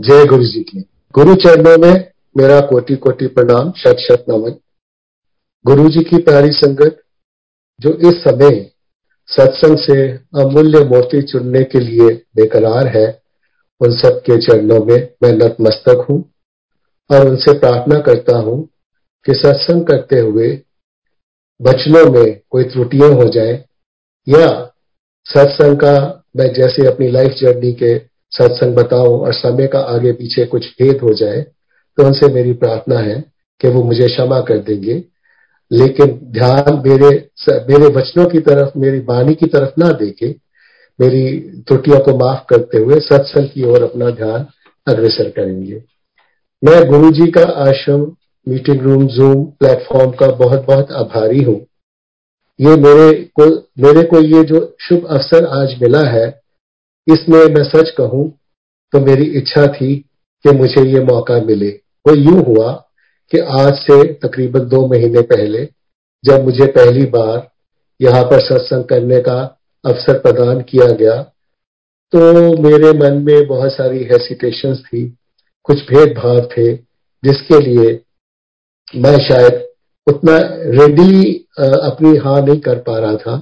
[0.00, 0.80] जय गुरु जी की।
[1.14, 4.54] गुरु चरणों में मेरा कोटि कोटि प्रणाम शत शत नमन।
[5.64, 7.00] गुरु जी की प्यारी संगत,
[7.80, 8.70] जो इस समय
[9.26, 10.12] सत्संग से
[10.42, 13.22] अमूल्य मोती चुनने के लिए बेकरार है,
[13.80, 16.18] उन सब के चरणों में मैं नतमस्तक हूँ
[17.10, 18.68] और उनसे प्रार्थना करता हूँ
[19.26, 20.50] कि सत्संग करते हुए
[21.60, 23.64] बचनों में कोई त्रुटियाँ हो जाए
[24.28, 24.72] या
[25.26, 30.44] सत्संग का मैं जैसे अपनी लाइफ जर्नी के सत्संग बताओ और समय का आगे पीछे
[30.44, 31.40] कुछ भेद हो जाए
[31.98, 33.24] तो उनसे मेरी प्रार्थना है
[33.60, 35.02] कि वो मुझे क्षमा कर देंगे।
[35.70, 37.08] लेकिन ध्यान मेरे
[37.50, 40.28] मेरे वचनों की तरफ़, मेरी वाणी की तरफ़ ना देके,
[40.98, 44.46] मेरी त्रुटियों को माफ़ करते हुए सत्संग की ओर अपना ध्यान
[44.86, 45.82] अग्रसर करेंगे।
[46.62, 48.00] मैं गुरु जी का आश्रम,
[48.46, 51.60] मीटिंग रूम जूम प्लेटफॉर्म का बहुत बहुत आभारी हूँ।
[52.60, 53.44] ये मेरे को
[53.78, 56.28] मेरे को ये जो शुभ अवसर आज मिला है
[57.06, 58.28] इसमें मैं सच कहूँ
[58.92, 59.94] तो मेरी इच्छा थी
[60.44, 61.68] कि मुझे ये मौका मिले।
[62.06, 62.72] वो यूँ हुआ
[63.32, 65.64] कि आज से तकरीबन दो महीने पहले,
[66.24, 67.48] जब मुझे पहली बार
[68.00, 69.38] यहाँ पर सत्संग करने का
[69.84, 71.22] अवसर प्रदान किया गया
[72.12, 72.20] तो
[72.62, 75.06] मेरे मन में बहुत सारी हेसिटेशन थी,
[75.66, 76.72] कुछ भेदभाव थे,
[77.22, 78.00] जिसके लिए
[78.96, 79.62] मैं शायद
[80.06, 80.36] उतना
[80.74, 83.36] रेडी अपनी हाँ नहीं कर पा रहा था।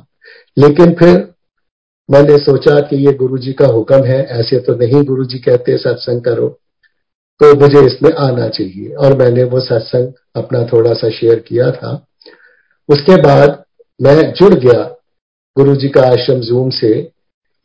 [0.56, 1.16] लेकिन फिर
[2.10, 5.78] मैंने सोचा कि ये गुरु जी का हुक्म है, ऐसे तो नहीं गुरु जी कहते
[5.78, 6.48] सत्संग करो।
[7.40, 12.06] तो मुझे इसमें आना चाहिए, और मैंने वो सत्संग अपना थोड़ा सा शेयर किया था।
[12.88, 13.64] उसके बाद
[14.02, 14.82] मैं जुड़ गया
[15.56, 17.10] गुरु जी का आश्रम जूम से,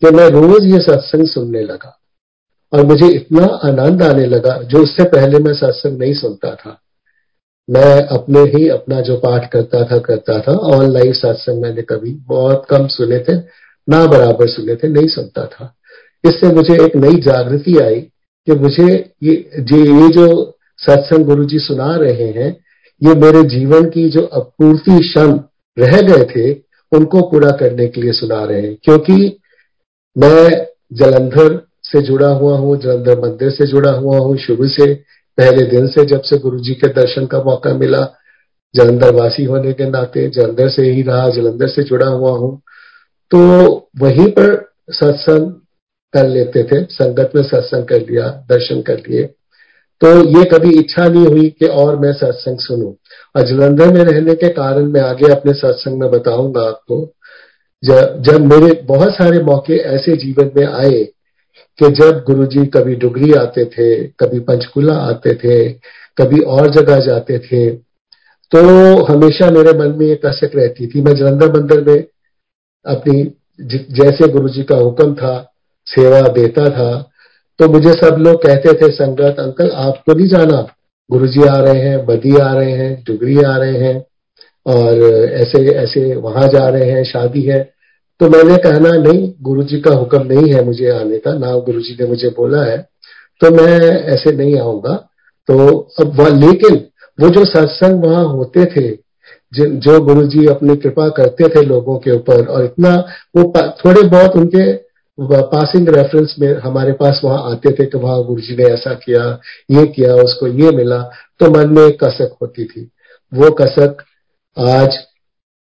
[0.01, 1.95] कि मैं रोज ये सत्संग सुनने लगा।
[2.73, 6.81] और मुझे इतना आनंद आने लगा, जो उससे पहले मैं सत्संग नहीं सुनता था।
[7.69, 12.65] मैं अपने ही अपना जो पाठ करता था करता था ऑनलाइन सत्संग मैंने कभी बहुत
[12.69, 15.73] कम सुने थे। ना बराबर सुने थे, नहीं सुनता था।
[16.23, 17.99] इससे मुझे एक नई जागृति आई
[18.47, 18.87] कि मुझे
[19.23, 22.49] ये ये जो सत्संग गुरु जी सुना रहे हैं,
[23.01, 25.39] ये मेरे जीवन की जो अपूर्ति क्षण
[25.77, 26.51] रह गए थे,
[26.91, 29.39] उनको पूरा करने के लिए सुना रहे हैं। क्योंकि
[30.15, 34.93] मैं जलंधर से जुड़ा हुआ हूँ, जलंधर मंदिर से जुड़ा हुआ हूँ, शुरू से
[35.37, 38.07] पहले दिन से जब से गुरु जी के दर्शन का मौका मिला
[38.75, 42.61] जलंधर वासी होने के नाते जलंधर से ही रहा, जलंधर से जुड़ा हुआ हूँ।
[43.31, 43.39] तो
[43.99, 44.53] वहीं पर
[44.89, 45.51] सत्संग
[46.13, 49.23] कर लेते थे, संगत में सत्संग कर लिया, दर्शन कर लिए।
[50.01, 52.91] तो ये कभी इच्छा नहीं हुई कि और मैं सत्संग सुनूं।
[53.35, 56.99] और जलंधर में रहने के कारण मैं आगे अपने सत्संग में बताऊँगा आपको।
[57.83, 61.03] जब जब मेरे बहुत सारे मौके ऐसे जीवन में आए
[61.79, 65.69] कि जब गुरुजी कभी डुगरी आते थे, कभी पंचकुला आते थे,
[66.17, 67.69] कभी और जगह जाते थे
[68.51, 68.59] तो
[69.05, 72.03] हमेशा मेरे मन में ये कसक रहती थी। मैं जलंधर मंदिर में
[72.85, 73.21] अपनी
[73.93, 75.53] जैसे गुरु जी का हुक्म था,
[75.87, 76.91] सेवा देता था
[77.59, 80.61] तो मुझे सब लोग कहते थे, संगत, अंकल, आपको नहीं जाना।
[81.09, 84.03] गुरु जी आ रहे हैं, बदी आ रहे हैं, डुगरी आ रहे हैं,
[84.65, 85.01] और
[85.33, 87.59] ऐसे ऐसे वहाँ जा रहे हैं, शादी है।
[88.21, 91.81] तो मैंने कहना नहीं गुरु जी का हुक्म नहीं है मुझे आने का, ना गुरु
[91.81, 92.77] जी ने मुझे बोला है
[93.41, 93.79] तो मैं
[94.13, 94.95] ऐसे नहीं आऊँगा।
[95.49, 95.67] तो
[96.01, 96.75] अब लेकिन
[97.19, 98.89] वो जो सत्संग वहाँ होते थे
[99.53, 102.95] जो गुरु जी अपनी कृपा करते थे लोगों के ऊपर और इतना,
[103.37, 104.73] वो थोड़े बहुत उनके
[105.17, 109.23] पासिंग रेफरेंस में हमारे पास वहाँ आते थे कि वहाँ गुरु जी ने ऐसा किया,
[109.71, 111.01] ये किया, उसको ये मिला
[111.39, 112.89] तो मन में एक कसक होती थी।
[113.31, 114.03] वो कसक
[114.57, 114.97] आज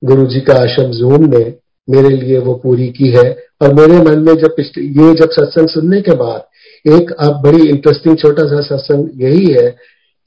[0.02, 1.44] गुरु जी का आश्रम जूम ने
[1.88, 3.26] मेरे लिए वो पूरी की है
[3.62, 6.42] और मेरे मन में जब ये जब सत्संग सुनने के बाद,
[6.86, 9.70] एक अब बड़ी इंटरेस्टिंग छोटा सा सत्संग यही है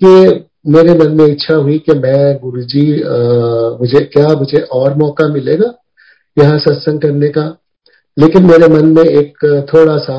[0.01, 2.87] कि मेरे मन में इच्छा हुई कि मैं गुरु जी
[3.81, 5.73] मुझे, क्या मुझे और मौका मिलेगा
[6.37, 7.45] यहाँ सत्संग करने का?
[8.17, 10.19] लेकिन मेरे मन में एक थोड़ा सा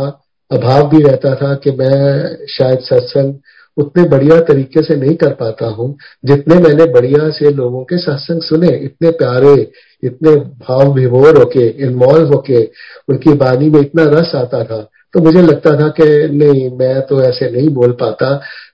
[0.52, 3.34] अभाव भी रहता था कि मैं शायद सत्संग
[3.78, 8.42] उतने बढ़िया तरीके से नहीं कर पाता हूँ, जितने मैंने बढ़िया से लोगों के सत्संग
[8.42, 9.56] सुने, इतने प्यारे,
[10.04, 12.64] इतने भाव विभोर होके इन्वॉल्व होके,
[13.10, 14.82] उनकी वाणी में इतना रस आता था।
[15.14, 18.34] तो मुझे लगता था कि नहीं, मैं तो ऐसे नहीं बोल पाता।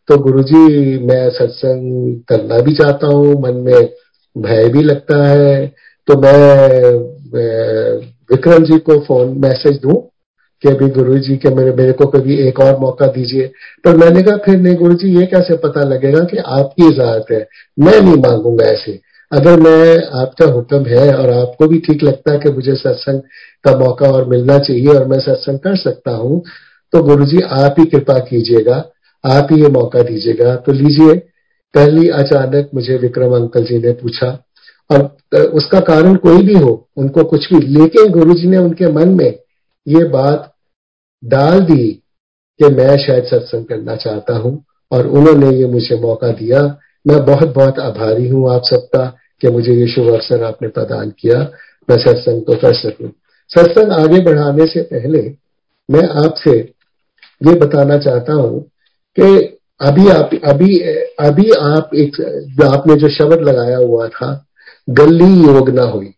[0.10, 3.90] तो गुरुजी, मैं सत्संग करना भी चाहता हूँ, मन में
[4.36, 5.68] भय भी लगता है
[6.08, 6.82] तो मैं
[8.32, 9.96] विक्रम जी को फ़ोन मैसेज दूँ
[10.64, 13.48] कि अभी गुरु जी के मेरे मेरे को कभी एक और मौका दीजिए।
[13.86, 17.48] पर मैंने कहा, फिर नहीं गुरु जी ये कैसे पता लगेगा कि आपकी इजाज़त है?
[17.80, 19.00] मैं नहीं मांगूँगा ऐसे।
[19.32, 23.22] अगर मैं, आपका हुक्म है और आपको भी ठीक लगता है कि मुझे सत्संग
[23.66, 26.42] का मौका और मिलना चाहिए और मैं सत्संग कर सकता हूँ
[26.94, 28.84] तो गुरु जी आप ही कृपा कीजिएगा
[29.24, 31.14] आप ही ये मौका दीजिएगा। तो लीजिए,
[31.74, 34.28] पहली अचानक मुझे विक्रम अंकल जी ने पूछा।
[34.90, 39.10] और उसका कारण कोई भी हो, उनको कुछ भी, लेकिन गुरु जी ने उनके मन
[39.10, 39.40] में
[39.88, 40.52] ये बात
[41.24, 41.88] डाल दी
[42.60, 46.62] कि मैं शायद सत्संग करना चाहता हूँ, और उन्होंने ये मुझे मौका दिया।
[47.08, 49.06] मैं बहुत बहुत आभारी हूँ आप सबका
[49.42, 51.40] कि मुझे ये शुभ अवसर आपने प्रदान किया।
[51.90, 53.10] मैं सत्संग को कर सकूँ।
[53.50, 55.22] सत्संग आगे बढ़ाने से पहले
[55.90, 56.58] मैं आपसे
[57.42, 58.64] ये बताना चाहता हूँ
[59.20, 60.78] कि अभी आप, अभी
[61.20, 62.20] अभी आप एक,
[62.64, 64.46] आपने जो शब्द लगाया हुआ था
[64.90, 66.14] गली योग ना हुई।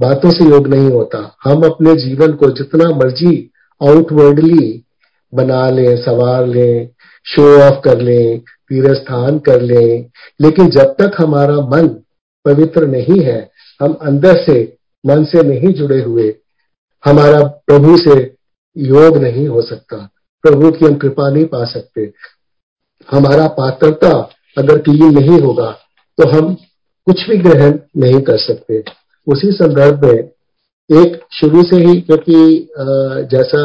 [0.00, 3.50] बातों से योग नहीं होता। हम अपने जीवन को जितना मर्ज़ी
[3.80, 4.84] आउटवर्डली
[5.32, 6.88] बना लें, सवार लें
[7.26, 10.10] शो ऑफ़ कर लें तीर्थ स्थान कर लें,
[10.40, 11.88] लेकिन जब तक हमारा मन
[12.44, 13.50] पवित्र नहीं है,
[13.82, 14.76] हम अंदर से,
[15.06, 16.34] मन से नहीं जुड़े हुए,
[17.04, 18.34] हमारा प्रभु से
[18.76, 20.08] योग नहीं हो सकता।
[20.44, 22.10] प्रभु की हम कृपा नहीं पा सकते।
[23.08, 24.10] हमारा पात्रता
[24.56, 25.70] अगर क्लीन नहीं होगा
[26.18, 26.54] तो हम
[27.06, 28.82] कुछ भी ग्रहण नहीं कर सकते।
[29.26, 30.18] उसी संदर्भ में
[30.90, 32.68] एक शुरू से ही, क्योंकि
[33.30, 33.62] जैसा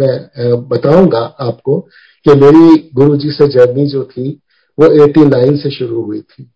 [0.00, 1.78] मैं बताऊँगा आपको
[2.26, 4.28] कि मेरी गुरु जी से जर्नी जो थी,
[4.78, 6.50] वो 89 से शुरू हुई थी।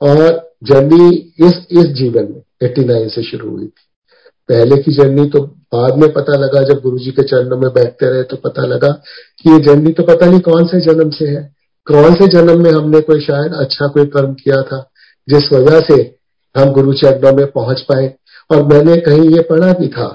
[0.00, 0.18] और
[0.64, 1.08] जर्नी
[1.40, 3.82] इस इस जीवन में 89 से शुरू हुई थी।
[4.48, 5.40] पहले की जर्नी तो
[5.74, 8.88] बाद में पता लगा, जब गुरु जी के चरणों में बैठते रहे तो पता लगा
[9.40, 11.42] कि ये जर्नी तो पता नहीं कौन से जन्म से है।
[11.86, 14.78] कौन से जन्म में हमने कोई शायद अच्छा कोई कर्म किया था,
[15.28, 15.96] जिस वजह से
[16.54, 18.12] हम गुरु चरणों में पहुँच पाए।
[18.50, 20.06] और मैंने कहीं ये पढ़ा भी था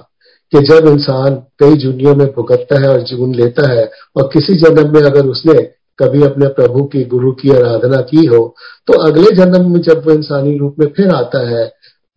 [0.54, 4.94] कि जब इंसान कई जुनियों में भुगतता है और जीवन लेता है, और किसी जन्म
[4.94, 5.62] में अगर उसने
[6.00, 8.56] कभी अपने प्रभु की, गुरु की आराधना की हो
[8.88, 11.66] तो अगले जन्म में जब वो इंसानी रूप में फिर आता है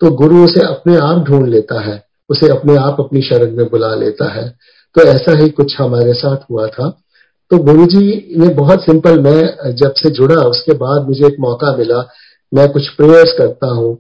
[0.03, 3.95] तो गुरु उसे अपने आप ढूंढ लेता है, उसे अपने आप अपनी शरण में बुला
[3.95, 4.49] लेता है।
[4.97, 7.01] तो ऐसा ही कुछ हमारे साथ हुआ था।
[7.51, 11.77] तो गुरु जी ने बहुत सिंपल, मैं जब से जुड़ा, उसके बाद मुझे एक मौका
[11.77, 12.09] मिला।
[12.55, 13.99] मैं कुछ प्रेयर्स करता हूँ,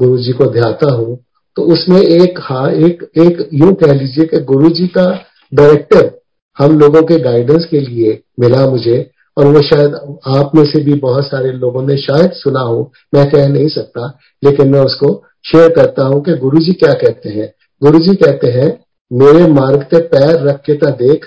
[0.00, 1.18] गुरु जी को ध्याता हूँ।
[1.56, 5.24] तो उसमें एक हाँ एक एक यूँ कह लीजिए कि गुरु जी का
[5.54, 6.10] डायरेक्टिव
[6.58, 9.94] हम लोगों के गाइडेंस के लिए मिला मुझे। और वो शायद
[10.26, 14.18] आप में से भी बहुत सारे लोगों ने शायद सुना हो, मैं कह नहीं सकता,
[14.44, 17.52] लेकिन मैं उसको शेयर करता हूँ कि गुरु जी क्या कहते हैं।
[17.82, 21.24] गुरु जी कहते हैं, मेरे मार्ग पे पैर रख के ता देख,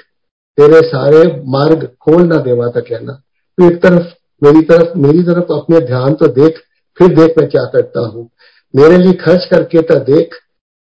[0.58, 3.14] तेरे सारे मार्ग खोल ना देवा था कहना।
[3.58, 4.06] तो एक तरफ़,
[4.44, 6.60] मेरी तरफ़ मेरी तरफ़ अपने ध्यान तो देख,
[6.98, 8.30] फिर देख मैं क्या करता हूँ।
[8.76, 10.36] मेरे लिए खर्च करके ता देख,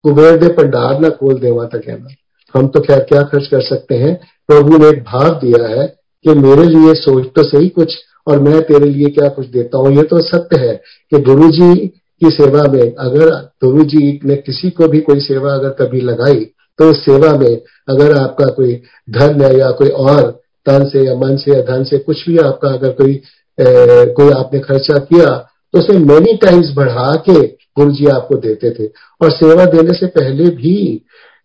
[0.04, 2.14] कुबेर दे भंडार ना खोल देवा था कहना।
[2.54, 4.14] हम तो खैर क्या खर्च कर सकते हैं?
[4.48, 7.94] प्रभु ने एक भाव दिया है कि मेरे लिए सोच तो सही कुछ
[8.26, 9.92] और मैं तेरे लिए क्या कुछ देता हूँ?
[9.96, 10.74] ये तो सत्य है
[11.12, 11.74] कि गुरु जी
[12.22, 13.30] की सेवा में अगर
[13.64, 16.44] गुरु जी ने किसी को भी कोई सेवा अगर कभी लगाई
[16.78, 17.56] तो उस सेवा में
[17.88, 18.74] अगर आपका कोई
[19.10, 20.30] धन है या कोई और
[20.66, 24.30] तन से या मन से या धन से कुछ भी आपका अगर कोई ए, कोई
[24.30, 25.26] आपने खर्चा किया
[25.74, 27.40] तो उसे मेनी टाइम्स बढ़ा के
[27.78, 28.86] गुरु जी आपको देते थे।
[29.20, 30.76] और सेवा देने से पहले भी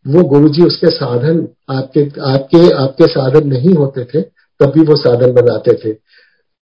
[0.05, 2.01] वो गुरु जी उसके साधन आपके
[2.31, 4.21] आपके आपके साधन नहीं होते थे।
[4.59, 5.95] तब भी वो साधन बनाते थे।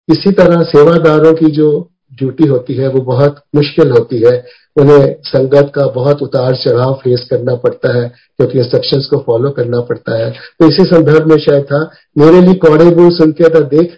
[0.10, 1.70] इसी तरह सेवादारों की जो
[2.14, 4.46] ड्यूटी होती है, वो बहुत मुश्किल होती है।
[4.78, 8.08] उन्हें संगत का बहुत उतार चढ़ाव फेस करना पड़ता है,
[8.38, 11.80] क्योंकि इंस्ट्रक्शंस को फॉलो करना पड़ता है। तो इसी संदर्भ में शायद था,
[12.18, 13.98] मेरे लिए कौड़े बोल सुन के था देख,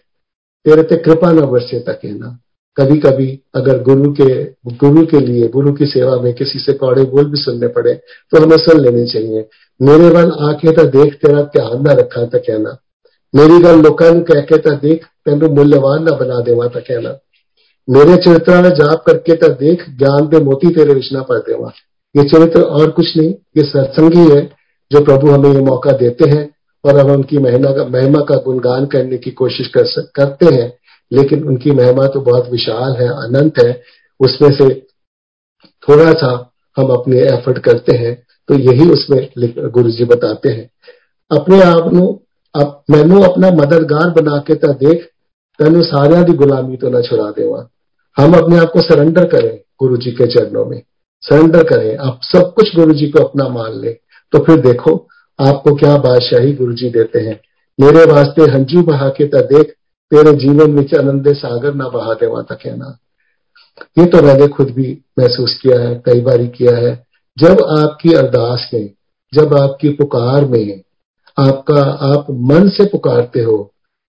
[0.66, 2.38] तेरे ते कृपा न बरसे तक कहना
[2.78, 4.44] कभी कभी अगर गुरु के
[4.78, 8.42] गुरु के लिए, गुरु की सेवा में किसी से कौड़े बोल भी सुनने पड़े तो
[8.42, 9.48] हमें सुन लेने चाहिए।
[9.80, 12.78] मेरे वाल आके तो देख, तेरा ध्यान न रखा था कहना
[13.36, 17.18] मेरी गल लोगों कह के तो देख, तेन मूल्यवान ना बना देवा था कहना।
[17.90, 21.72] मेरे चरित्र जाप करके तो देख, ज्ञान पे मोती तेरे विष्णा पर देवा।
[22.16, 24.42] ये चरित्र और कुछ नहीं ये सत्संगी है,
[24.92, 26.50] जो प्रभु हमें ये मौका देते हैं
[26.86, 29.84] और हम उनकी महिमा का महिमा का गुणगान करने की कोशिश कर
[30.16, 30.74] करते हैं।
[31.14, 33.82] लेकिन उनकी महिमा तो बहुत विशाल है, अनंत है।
[34.20, 34.74] उसमें से
[35.90, 39.28] थोड़ा सा हम अपने एफर्ट करते हैं तो यही उसमें
[39.72, 40.70] गुरु जी बताते हैं।
[41.32, 41.90] अपने आप
[42.56, 45.04] मैनू अपना मददगार बना के तो देख,
[45.60, 47.68] तेन सारिया की गुलामी तो ना छुड़ा देवा।
[48.18, 50.82] हम अपने आप को सरेंडर करें गुरु जी के चरणों में।
[51.22, 53.94] सरेंडर करें, आप सब कुछ गुरु जी को अपना मान लें।
[54.34, 55.08] तो फिर देखो,
[55.40, 57.40] आपको क्या बादशाही गुरु जी देते हैं।
[57.80, 59.76] मेरे वास्ते हंजू बहा के ता देख,
[60.12, 62.98] तेरे जीवन में आनंद सागर ना बहा देवा था कहना
[63.98, 67.06] ये तो मैंने खुद भी महसूस किया है, कई बार किया है।
[67.38, 68.90] जब आपकी अरदास में,
[69.34, 70.82] जब आपकी पुकार में
[71.42, 73.58] आपका आप मन से पुकारते हो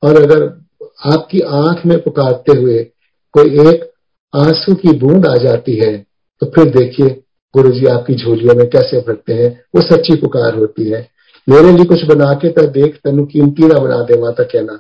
[0.03, 0.43] और अगर
[1.13, 2.79] आपकी आँख में पुकारते हुए
[3.35, 3.91] कोई एक
[4.35, 5.97] आँसू की बूंद आ जाती है
[6.43, 7.09] तो फिर देखिए
[7.55, 11.01] गुरु जी आपकी झोलियों में कैसे भरते हैं, वो सच्ची पुकार होती है।
[11.49, 14.79] मेरे लिए कुछ बना के तो देख तेन कीमती ना बना दे माता कहना।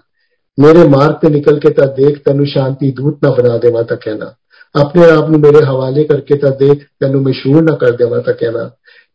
[0.59, 4.35] मेरे मार्ग पे निकल के तो देख तेन शांति दूत ना बना दे माता कहना।
[4.75, 8.64] अपने आप मेरे हवाले करके तो देख तेन मशहूर ना कर दे माता कहना।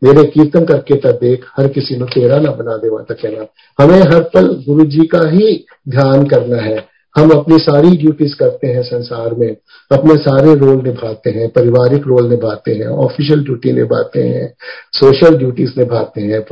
[0.01, 3.45] मेरे कीर्तन करके तब देख, हर किसी ने तेरा ना बना दे माता कहना
[3.79, 6.85] हमें हर पल गुरु जी का ही ध्यान करना है।
[7.15, 9.55] हम अपनी सारी ड्यूटीज़ करते हैं संसार में,
[9.91, 14.53] अपने सारे रोल निभाते हैं, पारिवारिक रोल निभाते हैं ऑफिशियल ड्यूटी निभाते हैं
[14.93, 16.43] सोशल ड्यूटीज़ निभाते हैं।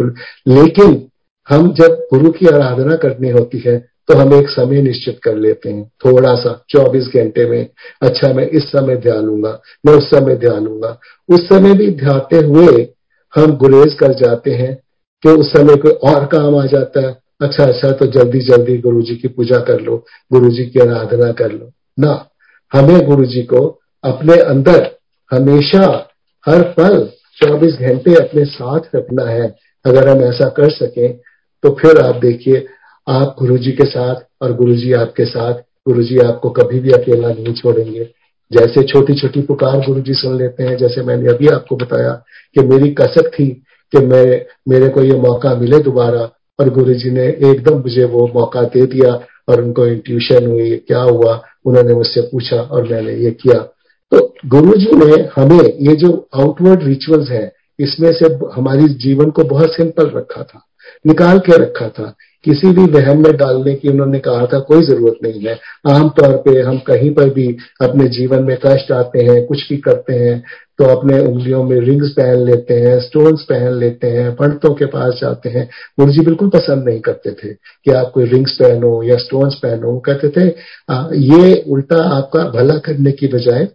[0.48, 1.02] लेकिन
[1.50, 3.78] हम जब गुरु की आराधना करनी होती है
[4.10, 7.68] तो हम एक समय निश्चित कर लेते हैं। थोड़ा सा 24 घंटे में
[8.02, 11.00] अच्छा मैं इस समय ध्यान लूँगा, मैं उस समय ध्यान लूँगा।
[11.30, 12.84] उस समय भी ध्याते हुए
[13.36, 14.74] हम गुरेज कर जाते हैं
[15.24, 19.01] कि उस समय कोई और काम आ जाता है। अच्छा अच्छा तो जल्दी जल्दी गुरु
[19.01, 19.98] जी की पूजा कर लो
[20.32, 22.30] गुरु जी की आराधना कर लो। ना,
[22.72, 23.65] हमें गुरु जी को
[24.04, 24.89] अपने अंदर
[25.32, 25.86] हमेशा
[26.46, 26.98] हर पल
[27.38, 29.48] 24 घंटे अपने साथ रखना है।
[29.86, 31.18] अगर हम ऐसा कर सकें
[31.63, 32.65] तो फिर आप देखिए,
[33.08, 35.54] आप गुरु जी के साथ और गुरु जी आपके साथ
[35.88, 38.10] गुरु जी आपको कभी भी अकेला नहीं छोड़ेंगे।
[38.52, 42.12] जैसे छोटी छोटी पुकार गुरु जी सुन लेते हैं, जैसे मैंने अभी आपको बताया
[42.56, 43.48] कि मेरी कसक थी
[43.94, 48.28] कि मैं, मेरे को ये मौका मिले दोबारा और गुरु जी ने एकदम मुझे वो
[48.36, 49.14] मौका दे दिया
[49.50, 51.42] और उनको इंट्यूशन हुई, क्या हुआ?
[51.66, 53.60] उन्होंने मुझसे पूछा और मैंने ये किया।
[54.12, 59.44] तो गुरु जी ने हमें ये जो आउटवर्ड रिचुअल्स है, इसमें से हमारी जीवन को
[59.44, 60.62] बहुत सिंपल रखा था,
[61.06, 65.18] निकाल के रखा था। किसी भी वहम में डालने की उन्होंने कहा था कोई ज़रूरत
[65.24, 67.48] नहीं है। आमतौर पे हम कहीं पर भी
[67.82, 70.44] अपने जीवन में कष्ट आते हैं कुछ भी करते हैं
[70.80, 75.20] तो अपने उंगलियों में रिंग्स पहन लेते हैं स्टोन्स पहन लेते हैं पंडितों के पास
[75.22, 75.68] जाते हैं।
[76.00, 79.98] गुरु जी बिल्कुल पसंद नहीं करते थे कि आप कोई रिंग्स पहनो या स्टोन्स पहनो।
[80.00, 80.48] कहते थे
[80.90, 83.68] आ, ये उल्टा आपका भला करने की बजाय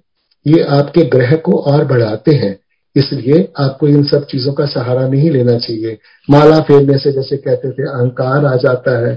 [0.46, 2.56] ये आपके ग्रह को और बढ़ाते हैं।
[2.96, 5.98] इसलिए आपको इन सब चीज़ों का सहारा नहीं लेना चाहिए।
[6.30, 9.14] माला फेरने से जैसे कहते थे, अहंकार आ जाता है।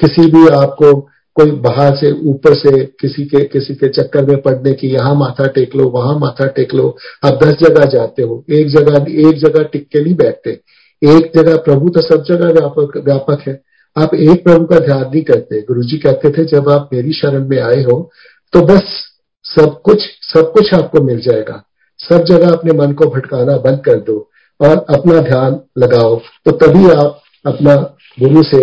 [0.00, 0.92] किसी भी आपको
[1.36, 5.46] कोई बाहर से, ऊपर से, किसी के किसी के चक्कर में पड़ने की, यहाँ माथा
[5.46, 9.62] टेक लो, वहाँ माथा टेक लो, आप दस जगह जाते हो। एक जगह एक जगह
[9.62, 10.50] टिक के नहीं बैठते।
[11.02, 13.60] एक जगह प्रभु तो सब जगह व्यापक व्यापक है।
[13.96, 17.48] आप एक प्रभु का ध्यान नहीं करते। गुरु जी कहते थे, जब आप मेरी शरण
[17.48, 18.10] में आए हो
[18.52, 18.82] तो बस
[19.44, 21.62] सब कुछ सब कुछ आपको मिल जाएगा।
[22.00, 24.18] सब जगह अपने मन को भटकाना बंद कर दो
[24.60, 27.74] और अपना ध्यान लगाओ। तो तभी आप अपना
[28.18, 28.60] गुरु से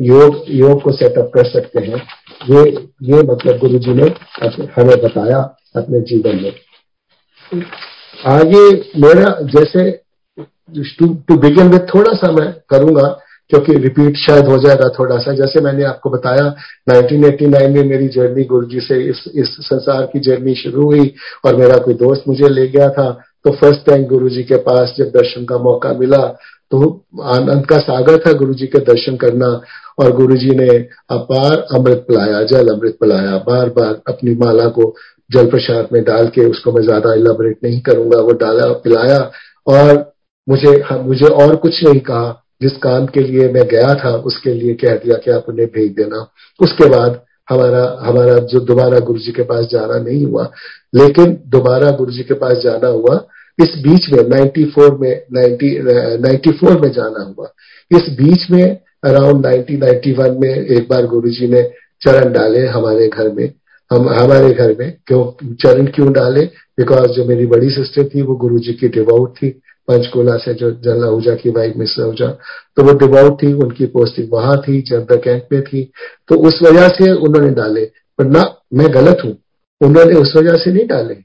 [0.00, 2.02] योग योग को सेटअप कर सकते हैं।
[2.50, 2.70] ये
[3.02, 4.08] ये मतलब गुरु जी ने
[4.76, 5.38] हमें बताया
[5.76, 6.52] अपने जीवन में।
[8.26, 8.64] आगे
[9.00, 9.90] मेरा जैसे
[10.98, 13.08] टू बिगिन विथ थोड़ा सा मैं करूँगा।
[13.50, 16.46] क्योंकि रिपीट शायद हो जाएगा थोड़ा सा। जैसे मैंने आपको बताया
[16.90, 21.12] 1989 में मेरी जर्नी गुरु जी से इस इस संसार की जर्नी शुरू हुई
[21.44, 23.10] और मेरा कोई दोस्त मुझे ले गया था।
[23.44, 26.26] तो फ़र्स्ट टाइम गुरु जी के पास जब दर्शन का मौका मिला
[26.72, 26.78] तो
[27.30, 29.48] आनंद का सागर था गुरु जी के दर्शन करना
[29.98, 30.68] और गुरु जी ने
[31.10, 34.94] अपार अमृत पिलाया, जल अमृत पिलाया। बार बार अपनी माला को
[35.30, 39.18] जल प्रसाद में डाल के उसको मैं ज़्यादा इलाबरेट नहीं करूँगा। वो डाला, पिलाया
[39.66, 40.12] और
[40.48, 40.72] मुझे
[41.02, 44.94] मुझे और कुछ नहीं कहा। जिस काम के लिए मैं गया था, उसके लिए कह
[44.94, 46.30] दिया कि आप उन्हें भेज देना।
[46.62, 47.20] उसके बाद
[47.50, 50.50] हमारा हमारा जो दोबारा गुरु जी के पास जाना नहीं हुआ,
[50.94, 53.26] लेकिन दोबारा गुरु जी के पास जाना हुआ,
[53.60, 55.78] इस बीच में 94 में 90
[56.18, 57.52] 94 में जाना हुआ।
[57.92, 61.62] इस बीच में अराउंड 1991 में एक बार गुरु जी ने
[62.02, 63.52] चरण डाले हमारे घर में।
[63.92, 66.40] हम, हमारे घर में क्यों, चरण क्यों डाले?
[66.78, 70.70] बिकॉज़ जो मेरी बड़ी सिस्टर थी, वो गुरु जी की डिवोट थी। पंचकुला से जो
[70.84, 72.26] जल आहूजा की वाइफ मिस आहूजा
[72.76, 75.82] तो वो डिवॉट थी, उनकी पोस्टिंग वहाँ थी जनता कैंप में थी।
[76.28, 77.84] तो उस वजह से उन्होंने डाले।
[78.18, 78.42] पर ना,
[78.74, 79.36] मैं गलत हूँ।
[79.80, 81.16] उन्होंने उस वजह से नहीं डाले।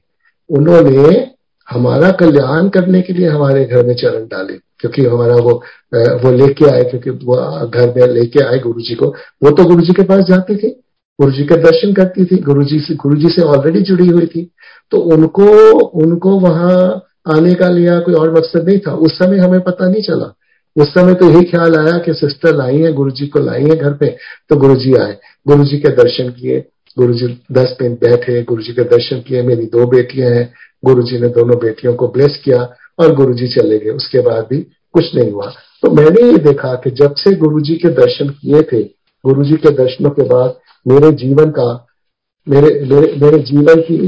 [0.50, 1.30] उन्होंने
[1.68, 5.52] हमारा कल्याण करने के लिए हमारे घर में चरण डाले, क्योंकि हमारा वो
[5.94, 7.36] वो लेके आए, क्योंकि वो
[7.68, 9.06] घर में लेके आए गुरु जी को।
[9.44, 10.68] वो तो गुरु जी के पास जाते थे।
[11.18, 14.26] गुरु जी के दर्शन करती थी। गुरु जी से गुरु जी से ऑलरेडी जुड़ी हुई
[14.26, 14.50] थी।
[14.90, 15.46] तो उनको
[15.78, 20.02] उनको वहाँ आने का लिया कोई और मकसद नहीं था। उस समय हमें पता नहीं
[20.02, 20.34] चला।
[20.76, 23.76] उस समय तो यही ख्याल आया कि सिस्टर लाई है गुरु जी को लाई है
[23.76, 24.06] घर पे
[24.48, 25.16] तो गुरु जी आए।
[25.48, 26.60] गुरु जी के दर्शन किए।
[26.96, 30.52] गुरु जी दस दिन बैठे गुरु जी के दर्शन किए मेरी दो बेटियाँ हैं।
[30.84, 32.62] गुरु जी ने दोनों बेटियों को ब्लेस किया
[32.98, 34.60] और गुरु जी चले गए। उसके बाद भी
[34.94, 38.62] कुछ नहीं हुआ। तो मैंने ये देखा कि जब से गुरु जी के दर्शन किए
[38.62, 38.82] थे
[39.24, 40.54] गुरु जी के दर्शनों के बाद
[40.86, 41.86] मेरे जीवन का
[42.46, 43.98] मेरे मेरे, मेरे जीवन की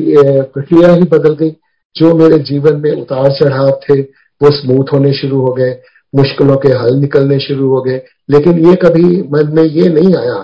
[0.52, 1.50] प्रक्रिया ही बदल गई।
[1.96, 5.72] जो मेरे जीवन में उतार चढ़ाव थे, वो स्मूथ होने शुरू हो गए,
[6.14, 10.40] मुश्किलों के हल निकलने शुरू हो गए। लेकिन ये कभी मन में ये नहीं आया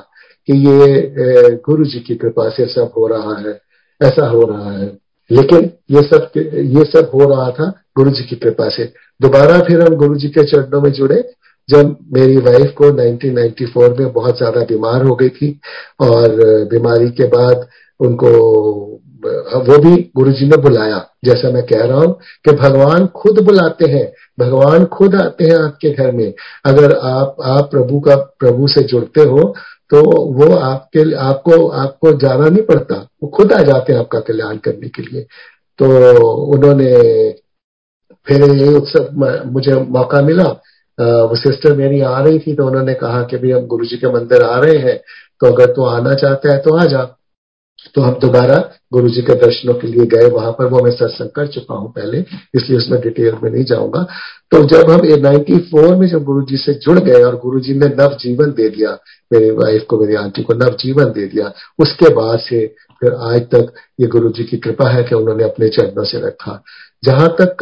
[0.49, 3.61] कि ये गुरु जी की कृपा से सब हो रहा है,
[4.01, 4.87] ऐसा हो रहा है।
[5.31, 8.85] लेकिन ये सब ये सब हो रहा था गुरु जी की कृपा से।
[9.21, 11.23] दोबारा फिर हम गुरु जी के चरणों में जुड़े,
[11.69, 15.51] जब मेरी वाइफ को 1994 में बहुत ज़्यादा बीमार हो गई थी
[16.01, 16.37] और
[16.71, 17.67] बीमारी के बाद
[18.01, 18.31] उनको,
[19.67, 22.13] वो भी गुरु जी ने बुलाया। जैसा मैं कह रहा हूँ
[22.45, 24.07] कि भगवान खुद बुलाते हैं,
[24.41, 26.33] भगवान खुद आते हैं आपके घर में।
[26.67, 29.55] अगर आप आप प्रभु का, प्रभु से जुड़ते हो
[29.91, 30.01] तो
[30.35, 34.89] वो आपके आपको आपको जाना नहीं पड़ता। वो खुद आ जाते हैं आपका कल्याण करने
[34.89, 35.23] के लिए।
[35.79, 35.87] तो
[36.47, 36.93] उन्होंने
[38.27, 40.49] फिर ये उत्सव मुझे मौका मिला।
[40.99, 44.13] वो सिस्टर मेरी आ रही थी तो उन्होंने कहा कि भाई हम गुरु जी के
[44.13, 44.97] मंदिर आ रहे हैं
[45.41, 47.03] तो अगर तू आना चाहता है तो आ जा।
[47.95, 48.57] तो हम दोबारा
[48.93, 51.91] गुरु जी के दर्शनों के लिए गए, वहाँ पर वो मैं सत्संग कर चुका हूँ
[51.93, 52.19] पहले,
[52.55, 54.07] इसलिए उसमें डिटेल में नहीं जाऊँगा।
[54.53, 57.75] तो जब हम नाइन्टी फोर में जब गुरु जी से जुड़ गए और गुरु जी
[57.75, 58.99] ने नव जीवन दे दिया,
[59.33, 62.67] मेरी वाइफ को, मेरी आंटी को नव जीवन दे दिया, उसके बाद से
[63.03, 66.63] फिर आज तक ये गुरु जी की कृपा है कि उन्होंने अपने चरणों से रखा।
[67.05, 67.57] जहाँ तक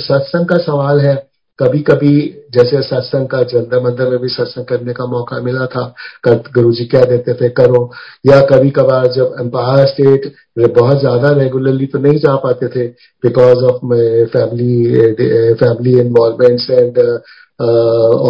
[0.00, 1.29] सत्संग का सवाल है
[1.60, 2.12] कभी कभी
[2.54, 5.82] जैसे सत्संग का जंतर मंदिर में भी सत्संग करने का मौका मिला था
[6.26, 7.90] गुरु जी क्या देते थे, करो।
[8.26, 10.32] या कभी कभार जब एम्पायर स्टेट
[10.70, 12.86] बहुत ज़्यादा रेगुलरली तो नहीं जा पाते थे
[13.24, 13.84] because of
[14.32, 16.98] family family involvements and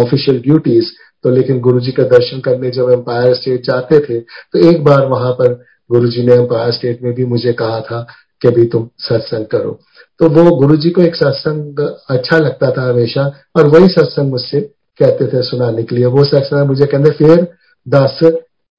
[0.01, 0.91] official duties
[1.25, 5.07] तो लेकिन गुरु जी का दर्शन करने जब एम्पायर स्टेट जाते थे तो एक बार
[5.07, 5.53] वहाँ पर
[5.91, 8.07] गुरु जी ने एम्पायर स्टेट में भी मुझे कहा था
[8.43, 9.79] कि भाई तुम सत्संग करो।
[10.21, 11.79] तो वो गुरु जी को एक सत्संग
[12.11, 13.23] अच्छा लगता था हमेशा,
[13.57, 14.61] और वही सत्संग मुझसे
[15.01, 17.47] कहते थे सुनाने के लिए। वो सत्संग मुझे कहते, फिर
[17.87, 18.19] दस,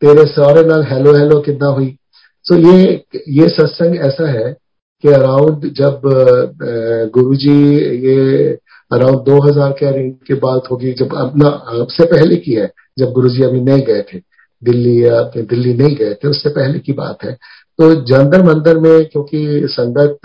[0.02, 1.96] तेरे सौरे नाल हेलो हेलो कितना हुई?
[2.46, 4.52] सो ये ये सत्संग ऐसा है
[5.04, 6.02] कि अराउंड जब
[7.14, 7.56] गुरु जी
[8.08, 8.58] ये
[8.92, 11.50] अराउंड 2000 के रेंज की बात होगी, जब अपना
[11.92, 14.20] से पहले की है, जब गुरु जी अभी नहीं गए थे,
[14.62, 17.38] दिल्ली या दिल्ली नहीं गए थे, उससे पहले की बात है।
[17.82, 20.18] तो जंतर मंदिर में, क्योंकि संगत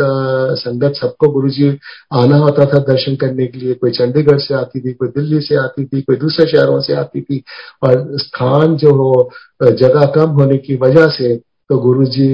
[0.60, 1.68] संगत सबको गुरु जी
[2.14, 5.56] आना होता था दर्शन करने के लिए, कोई चंडीगढ़ से आती थी, कोई दिल्ली से
[5.56, 7.42] आती थी, कोई दूसरे शहरों से आती थी,
[7.82, 9.30] और स्थान जो हो
[9.62, 11.34] जगह कम होने की वजह से
[11.70, 12.28] तो गुरु जी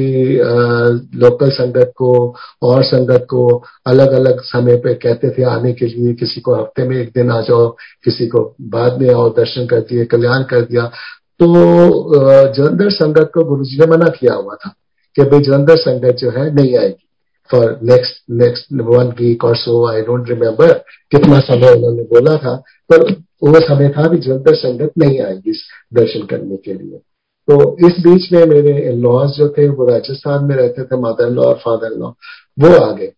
[1.19, 2.13] लोकल संगत को,
[2.63, 3.47] और संगत को
[3.87, 7.31] अलग अलग समय पे कहते थे, आने के लिए किसी को हफ़्ते में एक दिन
[7.31, 7.69] आ जाओ,
[8.05, 10.87] किसी को बाद में आओ, दर्शन कर दिए, कल्याण कर दिया।
[11.41, 14.75] तो जलंधर संगत को गुरु जी ने मना किया हुआ था।
[15.17, 17.09] कि भाई जलंधर संगत जो है नहीं आएगी।
[17.51, 20.73] For next next one week और सो आई डोंट रिमेम्बर
[21.13, 22.57] कितना समय उन्होंने बोला था,
[22.91, 23.13] पर
[23.45, 25.53] वो समय था भी जलंधर संगत नहीं आएगी
[25.95, 26.99] दर्शन करने के लिए।
[27.49, 31.31] तो इस बीच में मेरे इन लॉज जो थे, वो राजस्थान में रहते थे मदर
[31.31, 32.11] लॉ और फादर लॉ
[32.61, 33.13] वो आ गए।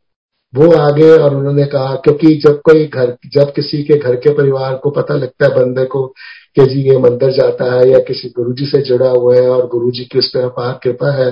[0.55, 4.31] वो आ गए और उन्होंने कहा, क्योंकि जब कोई घर, जब किसी के घर के
[4.31, 6.07] परिवार को पता लगता है बंदे को
[6.57, 10.05] कि जी ये मंदिर जाता है या किसी गुरुजी से जुड़ा हुआ है और गुरुजी
[10.05, 11.31] की उस पर अपार कृपा है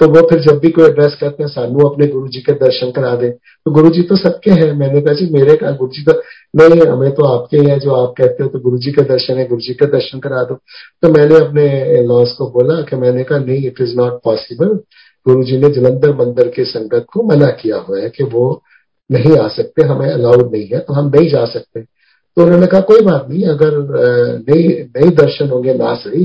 [0.00, 2.90] तो वो फिर जब भी कोई एड्रेस करते हैं, सानू अपने गुरु जी के दर्शन
[2.90, 6.02] करा दे। तो गुरु जी तो सबके हैं। मैंने कहा, जी, मेरे कहा गुरु जी
[6.04, 6.12] तो
[6.56, 9.46] नहीं हमें तो आपके हैं जो आप कहते हो तो गुरु जी के दर्शन है
[9.48, 10.54] गुरु जी के दर्शन करा दो।
[11.02, 14.78] तो मैंने अपने लॉस को बोला कि मैंने कहा, नहीं इट इज़ नॉट पॉसिबल
[15.26, 18.62] गुरु जी ने जलंधर मंदिर के संगत को मना किया हुआ है कि वो
[19.10, 22.80] नहीं आ सकते, हमें अलाउड नहीं है तो हम नहीं जा सकते। तो उन्होंने कहा,
[22.82, 23.78] कोई बात नहीं, अगर
[24.48, 26.24] नहीं नहीं दर्शन होंगे ना सही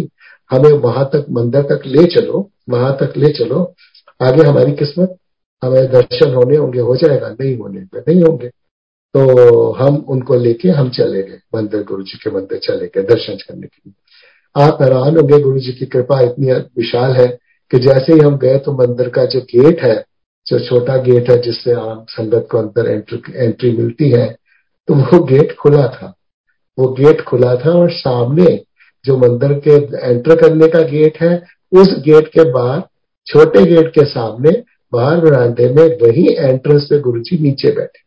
[0.51, 3.63] हमें वहाँ तक, मंदिर तक ले चलो, वहाँ तक ले चलो।
[4.21, 5.15] आगे हमारी किस्मत,
[5.63, 8.47] हमें दर्शन होने होंगे, हो जाएगा, नहीं होने पे नहीं होंगे।
[9.15, 13.35] तो हम उनको लेके हम चले गए, मंदिर, गुरु जी के मंदिर चले गए, दर्शन
[13.35, 13.93] करने के लिए।
[14.55, 17.27] आप हैरान होंगे, गुरु जी की कृपा इतनी विशाल है
[17.71, 20.03] कि जैसे ही हम गए तो मंदिर का जो गेट है,
[20.47, 24.27] जो छोटा गेट है, जिससे आम संगत को अंदर एंट्री एंट्री मिलती है
[24.87, 26.13] तो वो गेट खुला था।
[26.77, 28.45] वो गेट खुला था और सामने
[29.05, 29.75] जो मंदिर के
[30.09, 31.35] एंटर करने का गेट है,
[31.71, 32.81] उस गेट के बाहर,
[33.27, 34.51] छोटे गेट के सामने,
[34.93, 37.99] बाहर बरामदे में वही एंट्रेंस पे गुरु जी नीचे बैठे।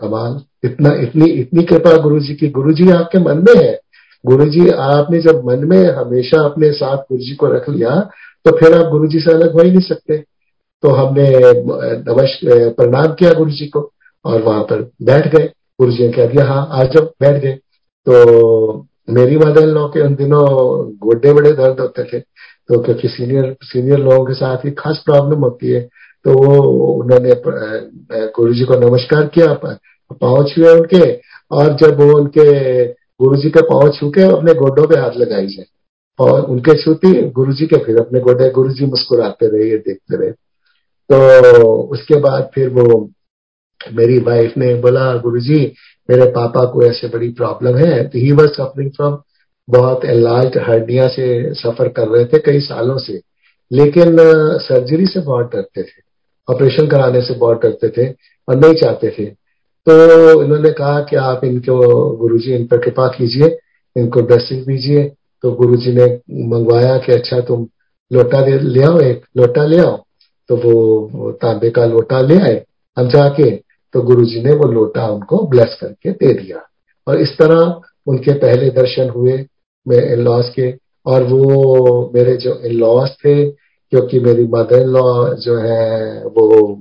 [0.00, 3.78] कमाल, इतना, इतनी इतनी कृपा गुरु जी की। गुरु जी आपके मन में है?
[4.24, 8.00] गुरु जी आपने जब मन में हमेशा अपने साथ गुरु जी को रख लिया
[8.44, 10.16] तो फिर आप गुरु जी से अलग हो ही नहीं सकते।
[10.82, 13.80] तो हमने नमस्कार प्रणाम किया गुरु जी को,
[14.24, 15.46] और वहाँ पर बैठ गए।
[15.80, 17.52] गुरु जी ने कह दिया हाँ आ जाओ, बैठ गए।
[18.06, 20.44] तो मेरी मदर लो के उन दिनों
[20.98, 25.44] गोडे बड़े दर्द होते थे तो क्योंकि सीनियर सीनियर लोगों के साथ ही खास प्रॉब्लम
[25.44, 25.80] होती है
[26.24, 26.62] तो वो,
[26.94, 27.34] उन्होंने
[28.36, 29.46] गुरु जी को नमस्कार किया
[30.12, 31.12] पाँव छुए उनके,
[31.52, 32.84] और जब वो उनके
[33.20, 35.64] गुरु जी के पाँव छू के अपने गोडों पे हाथ लगाई जाए,
[36.18, 40.30] और उनके छूती गुरु जी के फिर अपने गोडे गुरु जी मुस्कुराते रहे देखते रहे।
[40.30, 42.86] तो उसके बाद फिर वो
[43.92, 45.74] मेरी वाइफ ने बोला गुरु जी
[46.10, 48.04] मेरे पापा को ऐसे बड़ी प्रॉब्लम है.
[48.04, 49.18] तो ही वॉज़ सफरिंग फ्रॉम
[49.70, 53.20] बहुत एलाज हड्डियाँ से सफ़र कर रहे थे कई सालों से।
[53.72, 54.16] लेकिन
[54.58, 56.14] सर्जरी से बहुत डरते थे।
[56.54, 58.14] ऑपरेशन कराने से बहुत डरते थे
[58.48, 59.24] और नहीं चाहते थे।
[59.88, 63.58] तो इन्होंने कहा कि आप इनको, गुरुजी, इन पर कृपा कीजिए,
[63.96, 67.68] इनको ड्रेसिंग दीजिए। तो गुरुजी ने मंगवाया कि अच्छा तुम
[68.12, 70.04] लोटा ले आओ एक, लोटा ले आओ।
[70.48, 72.64] तो वो तांबे का लोटा ले आए।
[72.98, 73.50] हम जाके
[73.92, 76.62] तो गुरु जी ने वो लोटा उनको ब्लेस करके दे दिया।
[77.08, 79.46] और इस तरह उनके पहले दर्शन हुए
[79.88, 80.74] मेरे इन लॉज के।
[81.06, 83.50] और वो मेरे जो इन लॉज थे,
[83.90, 86.74] क्योंकि मेरी मदर इन लॉ जो है, वो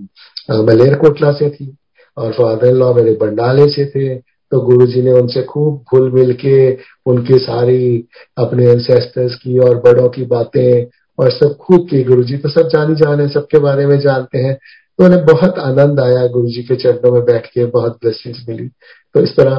[0.51, 1.75] मलेरकोटला से थी।
[2.17, 4.15] और फादर इन लॉ मेरे बंडाले से थे।
[4.51, 9.77] तो गुरु जी ने उनसे खूब घुल मिल के उनकी सारी अपने एंसेस्टर्स की और
[9.77, 10.85] बड़ों की बातें
[11.19, 14.57] और सब खूब की। गुरु जी तो सब जानी जाने सबके बारे में जानते हैं।
[14.99, 18.67] तो उन्हें बहुत आनंद आया गुरु जी के चरणों में बैठ के, बहुत ब्लेसिंग्स मिली।
[19.15, 19.55] तो इस तरह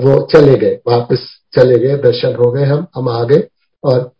[0.00, 3.42] वो चले गए, वापस चले गए, दर्शन हो गए हम हम आ गए
[3.84, 4.12] और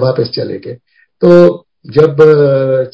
[0.00, 0.74] वापस चले गए।
[1.22, 2.16] तो जब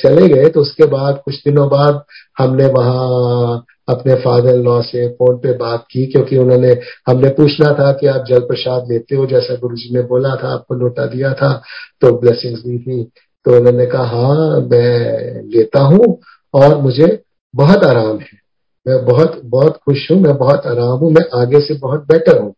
[0.01, 2.03] चले गए तो उसके बाद, कुछ दिनों बाद
[2.39, 6.71] हमने वहाँ अपने फादर लॉ से फ़ोन पे बात की, क्योंकि उन्होंने
[7.09, 10.53] हमने पूछना था कि आप जल प्रसाद लेते हो, जैसा गुरु जी ने बोला था,
[10.55, 11.53] आपको नोटा दिया था
[12.01, 13.03] तो ब्लेसिंग्स दी थी।
[13.47, 16.19] तो उन्होंने कहा हाँ मैं लेता हूँ।
[16.55, 17.07] और मुझे
[17.55, 18.39] बहुत आराम है।
[18.87, 22.53] मैं बहुत बहुत खुश हूँ, मैं बहुत आराम हूँ, मैं आगे से बहुत बेटर हूँ।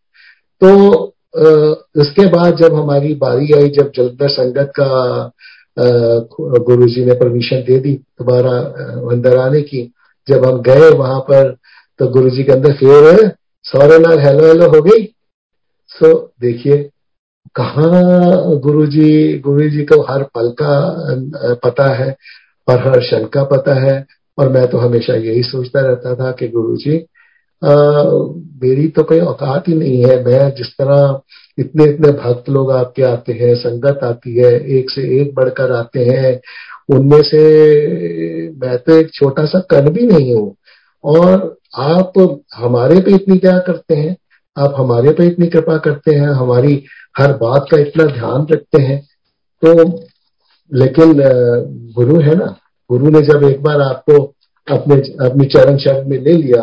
[0.62, 1.12] तो
[1.96, 5.32] उसके बाद जब हमारी बारी आई, जब जलंधर संगत का
[6.66, 8.56] गुरु जी ने परमिशन दे दी दोबारा
[9.12, 9.82] अंदर आने की,
[10.26, 11.50] जब हम गए वहाँ पर
[12.00, 13.28] तो गुरु जी के अंदर फिर
[13.64, 15.04] सौरे लाल हेलो हेलो हो गई।
[15.90, 16.76] सो देखिए,
[17.56, 17.90] कहा
[18.60, 22.10] गुरु जी गुरु जी को हर पल का पता है
[22.68, 24.04] और हर क्षण का पता है
[24.38, 26.96] और मैं तो हमेशा यही सोचता रहता था कि गुरु जी
[27.62, 27.70] आ,
[28.62, 31.20] मेरी तो कोई औकात ही नहीं है। मैं जिस तरह
[31.58, 36.04] इतने इतने भक्त लोग आपके आते हैं संगत आती है एक से एक बढ़कर आते
[36.04, 36.40] हैं
[36.94, 37.40] उनमें से
[38.50, 40.54] मैं तो एक छोटा सा कण भी नहीं हूँ।
[41.04, 42.12] और आप
[42.54, 44.16] हमारे पे इतनी क्या करते हैं?
[44.56, 46.82] आप हमारे पे इतनी कृपा करते हैं हमारी
[47.18, 49.00] हर बात का इतना ध्यान रखते हैं।
[49.62, 49.84] तो
[50.72, 51.12] लेकिन
[51.96, 52.56] गुरु है ना?
[52.90, 54.22] गुरु ने जब एक बार आपको
[54.66, 54.94] अपने,
[55.26, 56.62] अपनी चरण शरण में ले लिया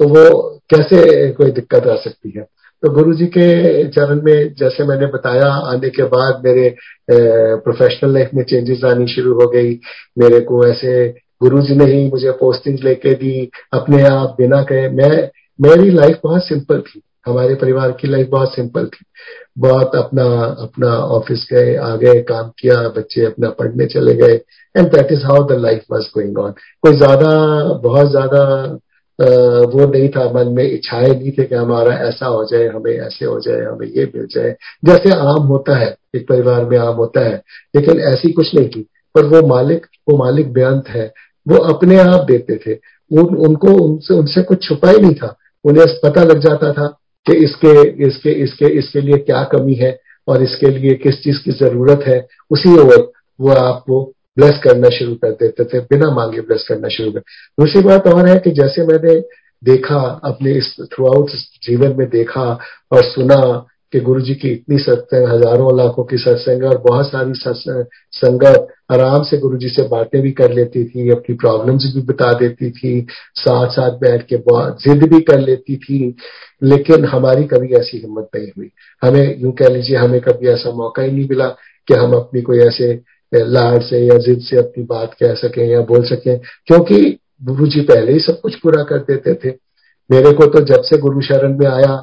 [0.00, 0.40] तो वो
[0.70, 2.42] कैसे कोई दिक्कत आ सकती है?
[2.82, 6.74] तो गुरु जी के चरण में, जैसे मैंने बताया, आने के बाद मेरे
[7.10, 9.74] प्रोफेशनल लाइफ में चेंजेस आनी शुरू हो गई।
[10.18, 11.08] मेरे को ऐसे
[11.42, 16.18] गुरु जी ने ही मुझे पोस्टिंग लेके दी, अपने आप बिना कहे। मैं, मेरी लाइफ
[16.24, 19.04] बहुत सिंपल थी। हमारे परिवार की लाइफ बहुत सिंपल थी।
[19.56, 20.24] बहुत अपना
[20.62, 24.34] अपना ऑफ़िस गए आ गए काम किया बच्चे अपना पढ़ने चले गए
[24.74, 26.50] and that is how the life was going on
[26.82, 27.28] कोई ज़्यादा
[27.84, 28.42] बहुत ज़्यादा
[29.18, 33.24] वो नहीं था मन में इच्छाएँ नहीं थे कि हमारा ऐसा हो जाए हमें ऐसे
[33.24, 34.50] हो जाए हमें ये मिल जाए।
[34.84, 37.36] जैसे आम होता है एक परिवार में आम होता है
[37.76, 38.80] लेकिन ऐसी कुछ नहीं थी।
[39.14, 41.06] पर वो मालिक वो मालिक बेअंत है
[41.46, 42.74] वो अपने आप देते थे।
[43.10, 46.86] उन, उनको उनसे उनसे कुछ छुपा ही नहीं था। उन्हें पता लग जाता था
[47.26, 47.72] कि इसके
[48.06, 52.26] इसके इसके इसके लिए क्या कमी है और इसके लिए किस चीज़ की ज़रूरत है,
[52.50, 54.02] उसी ओर वो आपको
[54.38, 57.20] ब्लेस करना शुरू कर देते थे, बिना मांगे ब्लेस करना शुरू कर।
[57.60, 59.20] दूसरी बात और है कि जैसे मैंने
[59.62, 61.30] देखा, अपने इस थ्रू आउट
[61.62, 62.42] जीवन में देखा
[62.92, 67.32] और सुना कि गुरु जी की इतनी सत्संग हज़ारों लाखों की सत्संग और बहुत सारी
[68.12, 72.32] संगत आराम से गुरु जी से बातें भी कर लेती थी, अपनी प्रॉब्लम्स भी बता
[72.32, 76.16] देती थी साथ साथ बैठ के बहुत जिद भी कर लेती थी।
[76.62, 78.70] लेकिन हमारी कभी ऐसी हिम्मत नहीं हुई।
[79.02, 81.48] हमें यूँ कह लीजिए, हमें कभी ऐसा मौका ही नहीं मिला
[81.88, 82.92] कि हम अपनी कोई ऐसे
[83.32, 87.00] लाड से या जिद से अपनी बात कह सकें या बोल सकें। क्योंकि
[87.44, 89.54] गुरु जी पहले ही सब कुछ पूरा कर देते थे।
[90.10, 91.94] मेरे को तो जब से गुरु शरण में आया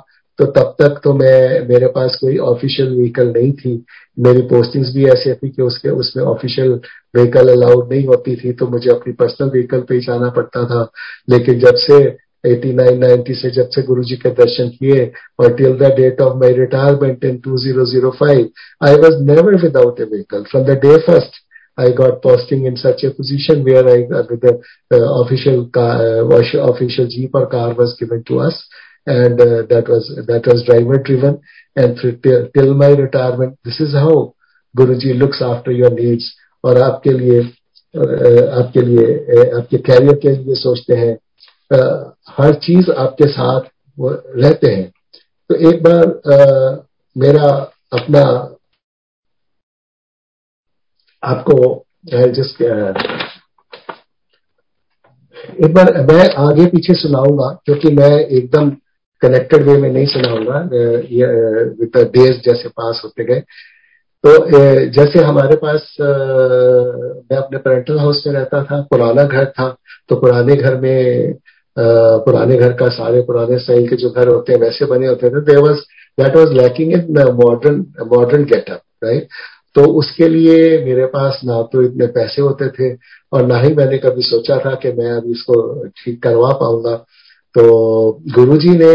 [0.41, 3.85] तो तब तक तो मैं मेरे पास कोई ऑफिशियल व्हीकल नहीं थी।
[4.19, 6.71] मेरी पोस्टिंग्स भी ऐसे थी कि उसके उसमें ऑफिशियल
[7.15, 10.91] व्हीकल अलाउड नहीं होती थी तो मुझे अपनी पर्सनल व्हीकल पे ही जाना पड़ता था।
[11.29, 15.73] लेकिन जब से 89 90 से जब से गुरु जी के दर्शन किए और till
[15.73, 18.45] the date of my retirement in 2005
[18.87, 21.31] I was never without a vehicle from the day first
[22.23, 27.73] posting in such a position where I with the uh, uh, official jeep or car
[27.73, 28.67] was given to us,
[29.07, 31.41] and uh, that was that was driver driven.
[31.75, 34.35] And through till, till my retirement, this is how
[34.75, 36.37] Guruji looks after your needs.
[36.65, 37.41] और आपके लिए
[38.57, 39.05] आपके लिए
[39.57, 41.15] आपके career के लिए सोचते हैं
[42.29, 43.61] हर चीज़ आपके साथ
[43.99, 44.91] वो रहते हैं
[45.49, 46.75] तो एक बार आ,
[47.17, 47.49] मेरा
[47.93, 48.21] अपना
[51.23, 52.53] आपको जिस
[55.65, 58.69] एक बार मैं आगे पीछे सुनाऊँगा क्योंकि मैं एकदम
[59.21, 60.59] कनेक्टेड वे में नहीं सुनाऊँगा
[61.79, 63.39] विद डेज़ जैसे पास होते गए।
[64.23, 64.31] तो
[64.91, 69.69] जैसे हमारे पास मैं अपने पेरेंटल हाउस में रहता था, पुराना घर था
[70.09, 71.33] तो पुराने घर में
[71.77, 75.41] पुराने घर का सारे पुराने स्टाइल के जो घर होते हैं, वैसे बने होते थे।
[75.43, 75.79] There was
[76.17, 79.27] that was lacking in modern modern getup right
[79.75, 82.93] तो उसके लिए मेरे पास ना तो इतने पैसे होते थे,
[83.33, 85.55] और ना ही मैंने कभी सोचा था कि मैं अभी इसको
[85.97, 86.95] ठीक करवा पाऊँगा।
[87.55, 88.93] तो गुरुजी ने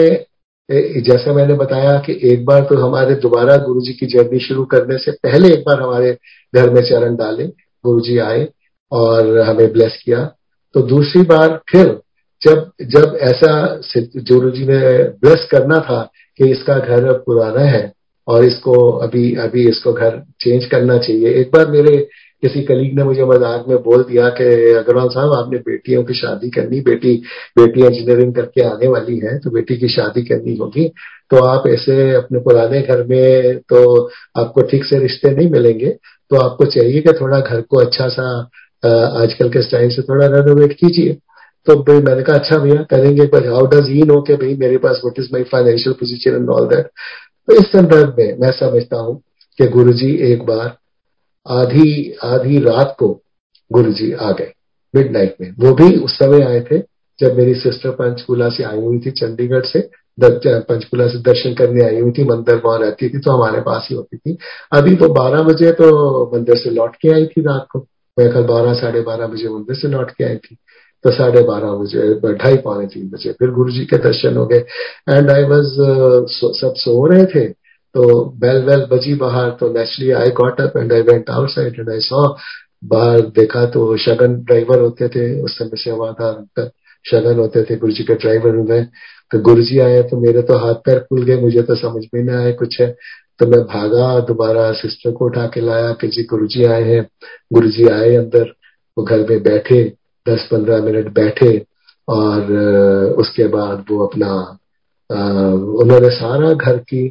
[1.01, 5.13] जैसा मैंने बताया कि एक बार तो हमारे दोबारा गुरुजी की जर्नी शुरू करने से
[5.19, 6.13] पहले एक बार हमारे
[6.53, 7.47] घर में चरण डाले,
[7.85, 8.49] गुरुजी आए
[8.93, 10.25] और हमें ब्लेस किया।
[10.75, 11.87] तो दूसरी बार फिर
[12.43, 13.53] जब जब ऐसा
[13.97, 14.79] गुरु जी ने
[15.21, 16.03] ब्लेस करना था
[16.41, 17.93] कि इसका घर पुराना है
[18.29, 21.97] और इसको अभी अभी इसको घर चेंज करना चाहिए, एक बार मेरे
[22.47, 26.51] किसी कलीग ने मुझे मज़ाक में बोल दिया कि अग्रवाल साहब, आपने बेटियों की शादी
[26.51, 27.15] करनी, बेटी
[27.59, 30.89] बेटी इंजीनियरिंग करके आने वाली है तो बेटी की शादी करनी होगी।
[31.31, 33.81] तो आप ऐसे अपने पुराने घर में तो
[34.39, 35.91] आपको ठीक से रिश्ते नहीं मिलेंगे।
[36.31, 38.29] तो आपको चाहिए कि थोड़ा घर को अच्छा सा
[39.23, 41.17] आजकल के स्टाइल से थोड़ा रेनोवेट कीजिए।
[41.67, 44.77] तो भाई मैंने कहा अच्छा भैया, करेंगे but how does he know के भाई मेरे
[44.79, 46.87] पास what is my financial position and all that
[47.49, 49.21] तो इस संदर्भ में मैं समझता हूँ
[49.59, 50.77] कि गुरुजी, एक बार
[51.47, 53.09] आधी आधी रात को
[53.71, 54.53] गुरु जी आ गए
[54.95, 56.79] मिड नाइट में। वो भी उस समय आए थे
[57.19, 62.01] जब मेरी सिस्टर पंचकूला से आई हुई थी, चंडीगढ़ से पंचकुला से दर्शन करने आई
[62.01, 64.37] हुई थी, मंदिर वहाँ रहती थी तो हमारे पास ही होती थी।
[64.73, 67.79] अभी तो बारह बजे तो मंदिर से लौट के आई थी रात को।
[68.17, 70.57] मैं कल बारह, साढ़े बारह बजे मंदिर से लौट के आई थी।
[71.05, 74.65] तो साढ़े बारह बजे, ढाई, पौने तीन बजे फिर गुरु जी के दर्शन हो गए।
[75.11, 75.75] एंड आई वॉज़
[76.57, 77.45] सब सो रहे थे।
[77.97, 81.91] तो बेल वेल बजी बाहर तो naturally I got up and I went outside and
[81.91, 82.25] I saw
[82.85, 86.71] बाहर देखा तो शगन ड्राइवर होते थे, उस समय से सेवादार
[87.05, 88.83] शगन होते थे गुरु जी के ड्राइवर हुए
[89.31, 92.23] तो गुरु जी आए तो मेरे तो हाथ पैर खुल गए, मुझे तो समझ में
[92.23, 92.87] नहीं आया कुछ है।
[93.41, 97.07] तो मैं भागा, दोबारा सिस्टर को उठा के लाया कि जी गुरु जी आए हैं।
[97.53, 98.53] गुरु जी आए अंदर,
[98.97, 99.83] वो घर में बैठे,
[100.27, 101.51] दस पंद्रह मिनट बैठे
[102.09, 102.53] और,
[103.19, 104.31] उसके बाद वो अपना
[105.11, 107.07] उन्होंने सारा घर की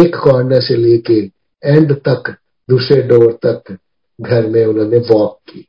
[0.00, 1.18] एक कॉर्नर से लेके
[1.64, 2.36] एंड तक,
[2.68, 3.76] दूसरे डोर तक
[4.20, 5.66] घर में उन्होंने वॉक की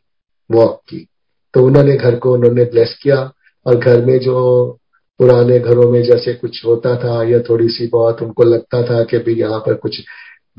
[0.51, 1.07] वॉक की।
[1.53, 3.31] तो उन्होंने घर को उन्होंने ब्लेस किया
[3.65, 4.71] और घर में जो
[5.19, 9.17] पुराने घरों में जैसे कुछ होता था या थोड़ी सी बहुत उनको लगता था कि
[9.17, 10.01] भाई यहाँ पर कुछ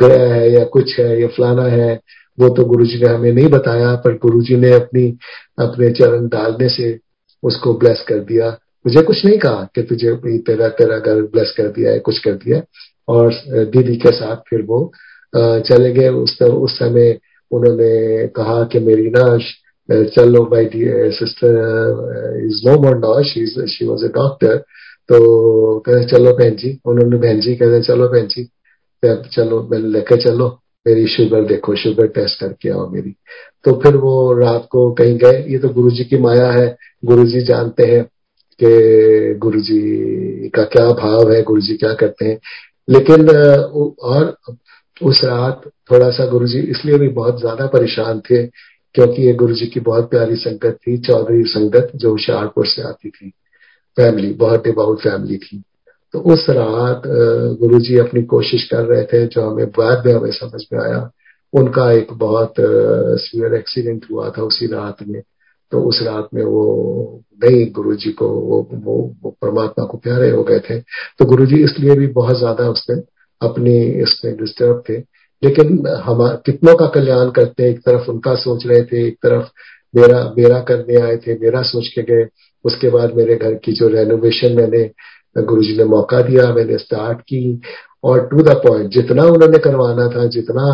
[0.00, 2.00] गया है या कुछ है या फलाना है,
[2.40, 5.08] वो तो गुरुजी ने हमें नहीं बताया, पर गुरुजी ने अपनी,
[5.58, 6.98] अपने चरण डालने से
[7.42, 11.68] उसको ब्लेस कर दिया। मुझे कुछ नहीं कहा कि तुझे तेरा तेरा घर ब्लेस कर
[11.68, 12.64] दिया है, कुछ कर दिया है।
[13.08, 13.32] और
[13.72, 14.92] दीदी के साथ फिर वो
[15.36, 17.18] चले गए। उस उस समय
[17.50, 19.36] उन्होंने कहा कि मेरी ना
[19.88, 20.68] चलो my
[21.18, 21.54] sister
[22.46, 24.56] is no more now she she was a doctor
[25.08, 25.18] तो
[25.78, 28.48] कहते, चलो बहन जी। उन्होंने बहन जी कहते, चलो बहन जी
[29.04, 30.48] चलो लेके चलो।
[30.86, 33.10] मेरी शुगर देखो शुगर टेस्ट करके आओ मेरी।
[33.64, 37.86] तो फिर वो रात को कहीं गए। ये तो गुरुजी की माया है। गुरुजी जानते
[37.86, 38.02] हैं।
[38.62, 42.38] कि गुरुजी का क्या भाव है गुरु जी क्या करते हैं।
[42.88, 44.36] लेकिन और
[45.00, 48.46] उस रात थोड़ा सा गुरु जी इसलिए भी बहुत ज़्यादा परेशान थे,
[48.94, 53.10] क्योंकि ये गुरु जी की बहुत प्यारी संगत थी, चौधरी संगत जो हुशियारपुर से आती
[53.10, 53.28] थी।
[53.96, 55.62] फैमिली, बहुत डिबाउट फैमिली थी।
[56.14, 57.02] तो उस रात
[57.60, 61.10] गुरु जी अपनी कोशिश कर रहे थे, जो हमें बाद में हमें समझ में आया,
[61.52, 65.20] उनका एक बहुत सीवियर एक्सीडेंट हुआ था उसी रात में।
[65.72, 70.30] तो उस रात में वो नहीं गुरु जी को वो, वो, वो परमात्मा को प्यारे
[70.30, 70.78] हो गए थे।
[71.18, 73.02] तो गुरु जी इसलिए भी बहुत ज़्यादा उस दिन
[73.40, 74.98] अपनी इसमें डिस्टर्ब थे।
[75.42, 79.48] लेकिन हम कितनों का कल्याण करते एक तरफ़ उनका सोच रहे थे एक तरफ़
[79.94, 82.28] मेरा मेरा करने आए थे मेरा सोच के गए।
[82.64, 84.90] उसके बाद मेरे घर की जो रेनोवेशन मैंने
[85.38, 87.60] गुरु जी ने मौका दिया मैंने स्टार्ट की।
[88.04, 90.64] और टू द पॉइंट जितना उन्होंने करवाना था, जितना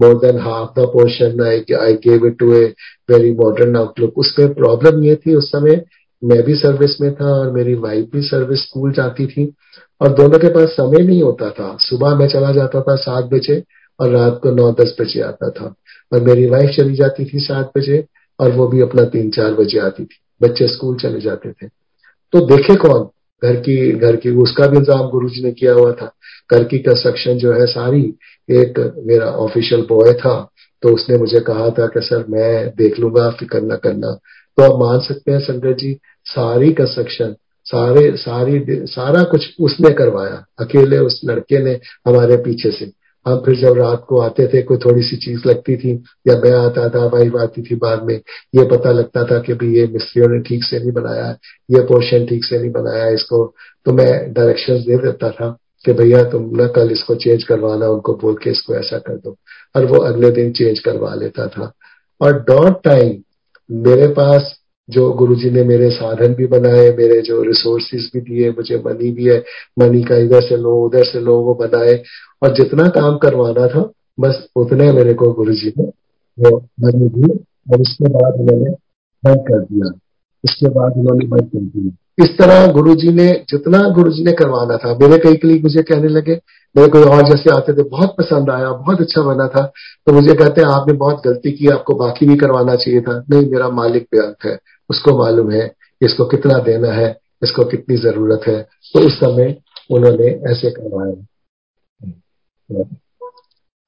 [0.00, 2.64] more than half the portion I gave it to a
[3.10, 5.84] very modern outlook उसमें प्रॉब्लम ये थी उस समय,
[6.24, 9.52] मैं भी सर्विस में था और मेरी वाइफ भी सर्विस स्कूल जाती थी,
[10.00, 13.62] और दोनों के पास समय नहीं होता था। सुबह मैं चला जाता था सात बजे
[14.00, 15.74] और रात को नौ, दस बजे आता था।
[16.12, 18.04] और मेरी वाइफ चली जाती थी सात बजे
[18.40, 21.68] और वो भी अपना तीन, चार बजे आती थी। बच्चे स्कूल चले जाते थे।
[22.32, 23.08] तो देखे कौन?
[23.44, 26.12] घर की घर की, उसका भी इंतज़ाम गुरु जी ने किया हुआ था।
[26.52, 28.02] घर की कंस्ट्रक्शन जो है सारी,
[28.50, 30.50] एक मेरा ऑफिशियल बॉय था
[30.82, 34.12] तो उसने मुझे कहा था कि, सर, मैं देख लूँगा, फ़िक्र न करना।
[34.58, 37.34] तो आप मान सकते हैं संगत जी, सारी कंस्ट्रक्शन
[37.66, 42.92] सारे, सारी, सारा कुछ उसने करवाया, अकेले उस लड़के ने, हमारे पीछे से।
[43.26, 46.52] हम फिर जब रात को आते थे, कोई थोड़ी सी चीज़ लगती थी, या मैं
[46.52, 48.14] आता था वाइफ आती थी बाद में,
[48.54, 51.30] ये पता लगता था कि भाई ये मिस्त्रियों ने ठीक से नहीं बनाया
[51.70, 53.54] ये पोर्शन ठीक से नहीं बनाया इसको।
[53.84, 58.14] तो मैं डायरेक्शन दे देता था कि भैया तुम ना कल इसको चेंज करवाना, उनको
[58.14, 59.36] बोल के इसको ऐसा कर दो।
[59.76, 61.72] और वो अगले दिन चेंज करवा लेता था।
[62.20, 63.22] और डॉट टाइम
[63.70, 64.57] मेरे पास
[64.90, 69.24] जो गुरुजी ने मेरे साधन भी बनाए, मेरे जो रिसोर्सिस भी दिए, मुझे मनी भी
[69.24, 69.44] है
[69.78, 72.02] मनी का इधर से लो, उधर से लो, वो बनाए।
[72.42, 75.84] और जितना काम करवाना था, बस उतने मेरे को गुरु जी ने
[76.38, 77.32] वो मनी दी
[77.72, 78.70] और उसके बाद उन्होंने
[79.24, 79.98] बंद कर दिया।
[80.44, 84.32] उसके बाद उन्होंने बंद कर दिया। इस तरह गुरु जी ने, जितना गुरु जी ने
[84.32, 86.40] करवाना था, मेरे कई कई मुझे कहने लगे,
[86.76, 89.72] मेरे कोई और जैसे आते थे, बहुत पसंद आया, बहुत अच्छा बना था।
[90.06, 93.50] तो मुझे कहते हैं, आपने बहुत गलती की, आपको बाकी भी करवाना चाहिए था। नहीं,
[93.50, 94.58] मेरा मालिक बेअंत है।
[94.90, 99.56] उसको मालूम है इसको कितना देना है इसको कितनी ज़रूरत है। तो उस समय
[99.90, 101.14] उन्होंने ऐसे करवाया।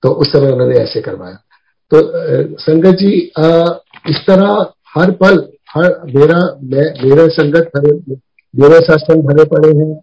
[0.03, 1.39] तो उस समय उन्होंने ऐसे करवाया।
[1.91, 2.13] तो
[2.59, 3.67] संगत जी आ,
[4.09, 8.17] इस तरह हर पल हर मेरा मैं मेरे संगत भरे
[8.55, 10.03] मेरे सत्संग भरे पड़े हैं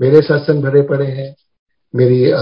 [0.00, 1.36] मेरे सत्संग भरे पड़े हैं।
[1.94, 2.32] मेरी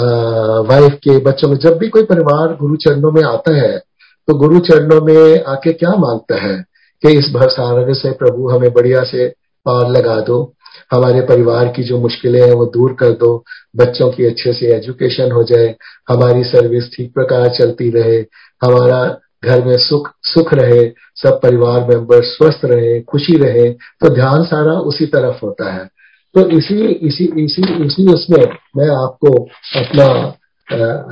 [0.68, 3.82] वाइफ के बच्चों में जब भी कोई परिवार गुरु चरणों में आता है
[4.28, 6.64] तो गुरु चरणों में आके क्या माँगता है?
[7.02, 9.28] कि इस भरसारग से प्रभु हमें बढ़िया से
[9.68, 10.54] पार लगा दो।
[10.92, 13.44] हमारे परिवार की जो मुश्किलें हैं, वो दूर कर दो।
[13.76, 15.74] बच्चों की अच्छे से एजुकेशन हो जाए।
[16.08, 18.18] हमारी सर्विस ठीक प्रकार चलती रहे।
[18.62, 24.44] हमारा घर में सुख सुख रहे। सब परिवार मेंबर स्वस्थ रहे, खुशी रहे। तो ध्यान
[24.44, 25.88] सारा उसी तरफ़ होता है।
[26.34, 28.44] तो इसी इसी इसी इसी उसमें
[28.76, 29.44] मैं आपको
[29.76, 30.06] अपना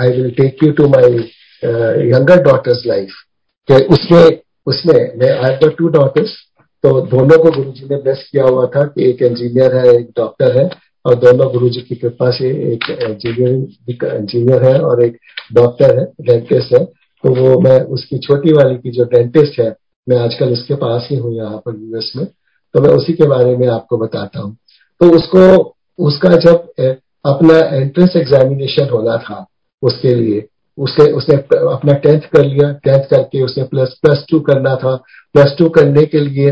[0.04, 1.16] I will take you to my
[2.10, 3.08] younger daughter's life
[3.90, 6.36] उसमें उसमें मैं आई हैव टू डॉटर्स
[6.84, 10.10] तो दोनों को गुरु जी ने ब्लेस किया हुआ था कि एक इंजीनियर है, एक
[10.16, 10.68] डॉक्टर है,
[11.04, 15.16] और दोनों गुरु जी की कृपा से एक इंजीनियर इंजीनियर है और एक
[15.52, 19.74] डॉक्टर है डेंटिस्ट है। तो वो मैं, उसकी छोटी वाली की जो डेंटिस्ट है,
[20.08, 22.26] मैं आजकल उसके पास ही हूँ यहाँ पर यूएस में।
[22.74, 24.56] तो मैं उसी के बारे में आपको बताता हूँ।
[25.00, 26.68] तो उसको, उसका जब
[27.24, 29.46] अपना एंट्रेंस एग्जामिनेशन होना था,
[29.82, 30.46] उसके लिए
[30.78, 34.94] उसके उसने अपना टेंथ कर लिया, टेंथ करके उसने प्लस प्लस टू करना था।
[35.34, 36.50] प्लस टू करने के लिए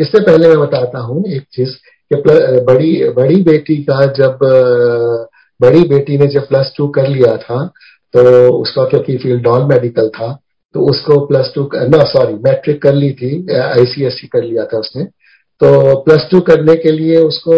[0.00, 1.74] इससे पहले मैं बताता हूँ एक चीज़
[2.10, 2.20] कि
[2.62, 4.38] बड़ी बड़ी बेटी का जब
[5.60, 7.64] बड़ी बेटी ने जब प्लस टू कर लिया था
[8.14, 10.32] तो उसका क्योंकि फ़ील्ड नॉन मेडिकल था
[10.74, 15.04] तो उसको प्लस टू ना, सॉरी, मैट्रिक कर ली थी आईसीएससी कर लिया था उसने।
[15.60, 17.56] तो प्लस टू करने के लिए उसको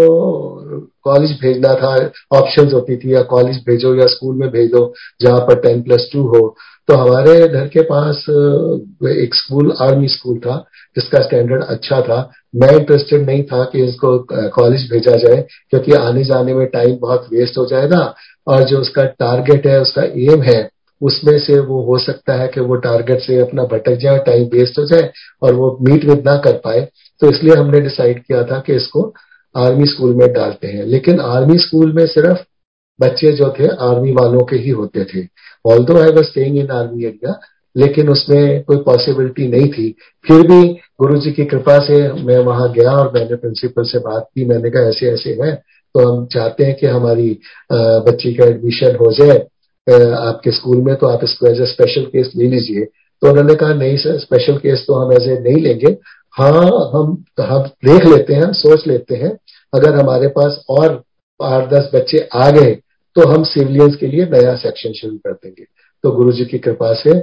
[1.06, 1.94] कॉलेज भेजना था
[2.34, 6.22] ऑप्शंस होती थी, या कॉलेज भेजो या स्कूल में भेजो, जहाँ पर टेन प्लस टू
[6.28, 6.48] हो।
[6.88, 8.24] तो हमारे घर के पास
[9.12, 10.56] एक स्कूल, आर्मी स्कूल था,
[10.96, 12.18] जिसका स्टैंडर्ड अच्छा था।
[12.54, 15.40] मैं इंटरेस्टेड नहीं था कि इसको कॉलेज भेजा जाए,
[15.70, 18.02] क्योंकि आने जाने में टाइम बहुत वेस्ट हो जाएगा,
[18.46, 20.68] और जो उसका टारगेट है, उसका एम है,
[21.00, 24.78] उसमें से वो हो सकता है कि वो टारगेट से अपना भटक जाए टाइम वेस्ट
[24.78, 25.10] हो जाए,
[25.42, 26.88] और वो मीट विद ना कर पाए।
[27.22, 29.02] तो इसलिए हमने डिसाइड किया था कि इसको
[29.56, 32.38] आर्मी स्कूल में डालते हैं। लेकिन आर्मी स्कूल में सिर्फ़
[33.00, 35.26] बच्चे जो थे, आर्मी वालों के ही होते थे।
[35.84, 37.38] Although I was staying in army area
[37.76, 39.88] लेकिन उसमें कोई पॉसिबिलिटी नहीं थी।
[40.24, 40.62] फिर भी
[41.00, 44.70] गुरु जी की कृपा से मैं वहाँ गया और मैंने प्रिंसिपल से बात की। मैंने
[44.70, 45.54] कहा, ऐसे ऐसे है
[45.94, 47.28] तो हम चाहते हैं कि हमारी
[47.72, 49.38] बच्ची का एडमिशन हो जाए।
[50.18, 52.84] आपके स्कूल में तो आप इसको एज ए स्पेशल केस ले लीजिए।
[53.22, 55.92] तो उन्होंने कहा, नहीं सर स्पेशल केस तो हम ऐसे नहीं लेंगे।
[56.36, 56.50] हाँ
[56.92, 59.30] हम हम देख लेते हैं सोच लेते हैं,
[59.72, 61.02] अगर हमारे पास और
[61.40, 62.74] आठ दस बच्चे आ गए
[63.16, 65.64] तो हम सिविलियंस के लिए नया सेक्शन शुरू कर देंगे।
[66.04, 67.18] तो गुरु जी की कृपा से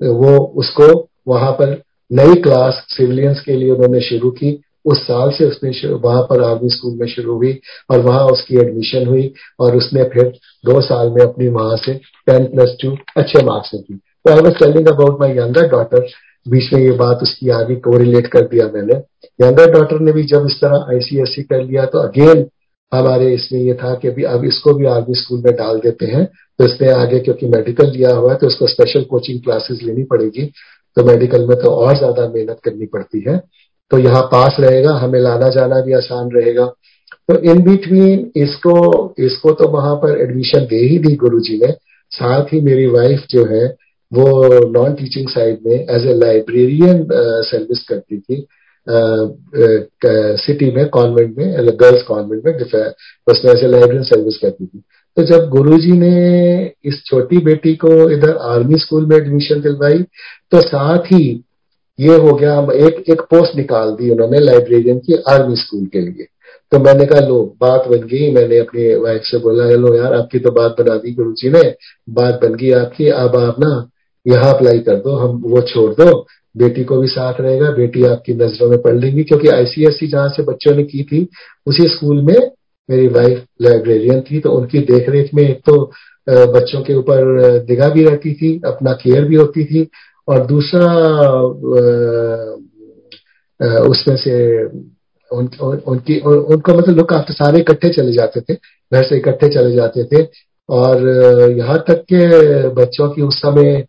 [0.00, 0.88] वो उसको
[1.28, 1.70] वहाँ पर
[2.10, 6.68] नई क्लास सिविलियंस के लिए उन्होंने शुरू की। उस साल से उसने वहाँ पर आर्मी
[6.70, 7.52] स्कूल में शुरू हुई
[7.90, 10.28] और वहाँ उसकी एडमिशन हुई और उसने फिर
[10.64, 11.94] दो साल में अपनी वहाँ से
[12.26, 16.06] टेन प्लस टू अच्छे मार्क्स की। तो I was telling about my younger daughter
[16.46, 18.94] बीच में ये बात उसकी आगे को रिलेट कर दिया मैंने।
[19.38, 22.46] यंगर डॉटर ने भी जब इस तरह आईसीएससी कर लिया तो अगेन
[22.92, 26.24] हमारे इसमें ये था कि अभी, अब इसको भी आर्मी स्कूल में डाल देते हैं।
[26.58, 30.44] तो इसने आगे, क्योंकि मेडिकल लिया हुआ है तो उसको स्पेशल कोचिंग क्लासेस लेनी पड़ेगी।
[30.96, 33.36] तो मेडिकल में तो और ज़्यादा मेहनत करनी पड़ती है।
[33.90, 36.66] तो यहाँ पास रहेगा, हमें लाना जाना भी आसान रहेगा।
[37.28, 41.72] तो इन बिटवीन इसको इसको तो वहाँ पर एडमिशन दे ही दी गुरु ने।
[42.12, 43.66] साथ ही मेरी वाइफ जो है
[44.12, 44.26] वो
[44.72, 47.06] नॉन टीचिंग साइड में एज ए लाइब्रेरियन
[47.46, 48.46] सर्विस करती थी
[50.38, 54.82] सिटी में कॉन्वेंट में गर्ल्स कॉन्वेंट में उसमें एज ए लाइब्रेरियन सर्विस करती थी।
[55.16, 60.02] तो जब गुरुजी ने इस छोटी बेटी को इधर आर्मी स्कूल में एडमिशन दिलवाई
[60.52, 61.24] तो साथ ही
[61.98, 66.00] ये हो गया, हम एक एक पोस्ट निकाल दी उन्होंने लाइब्रेरियन की आर्मी स्कूल के
[66.00, 66.26] लिए।
[66.72, 70.38] तो मैंने कहा, लो, बात बन गई। मैंने अपनी वाइफ से बोला हेलो यार, आपकी
[70.38, 71.62] तो बात बना दी गुरु जी ने।
[72.10, 73.88] बात बन गई आपकी, अब आप ना
[74.28, 76.10] यहाँ अप्लाई कर दो हम वो छोड़ दो
[76.54, 80.42] बेटी को भी साथ रहेगा बेटी आपकी नज़रों में पढ़ लेंगी क्योंकि आईसीएससी जहाँ से
[80.42, 81.26] बच्चों ने की थी
[81.66, 82.36] उसी स्कूल में
[82.88, 85.80] मेरी वाइफ लाइब्रेरियन थी तो उनकी देखरेख में एक तो
[86.26, 87.24] बच्चों के ऊपर
[87.70, 89.88] निगाह भी रहती थी अपना केयर भी होती थी
[90.28, 90.86] और दूसरा
[93.82, 98.54] उसमें से उन, उन, उनकी उन, उनको मतलब लोग काफ़ी सारे इकट्ठे चले जाते थे
[98.54, 100.22] घर से इकट्ठे चले जाते थे
[100.68, 101.08] और
[101.58, 103.86] यहाँ तक के बच्चों की उस समय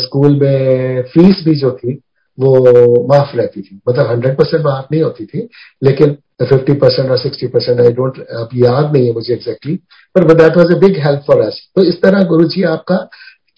[0.00, 1.94] स्कूल में फ़ीस भी जो थी,
[2.38, 5.48] वो माफ़ रहती थी। मतलब हंड्रेड परसेंट माफ़ नहीं होती थी,
[5.82, 9.74] लेकिन फिफ्टी परसेंट और सिक्सटी परसेंट आई डोंट अब याद नहीं है मुझे exactly
[10.14, 12.96] but that was a big help for us तो इस तरह गुरु जी आपका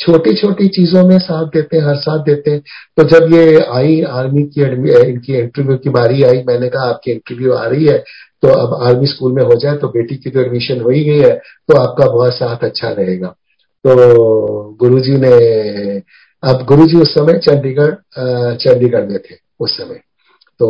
[0.00, 4.62] छोटी छोटी चीज़ों में साथ देते हर साथ देते तो जब ये आई आर्मी की
[4.62, 7.98] इनकी इंटरव्यू की बारी आई, मैंने कहा, आपकी इंटरव्यू आ रही है।
[8.42, 11.18] तो अब आर्मी स्कूल में हो जाए तो बेटी की तो एडमिशन हो ही गई
[11.18, 13.28] है तो आपका बहुत साथ अच्छा रहेगा।
[13.84, 13.94] तो
[14.80, 15.30] गुरुजी ने,
[16.42, 17.94] अब गुरुजी उस समय चंडीगढ़
[18.56, 20.00] चंडीगढ़ में थे उस समय।
[20.60, 20.68] तो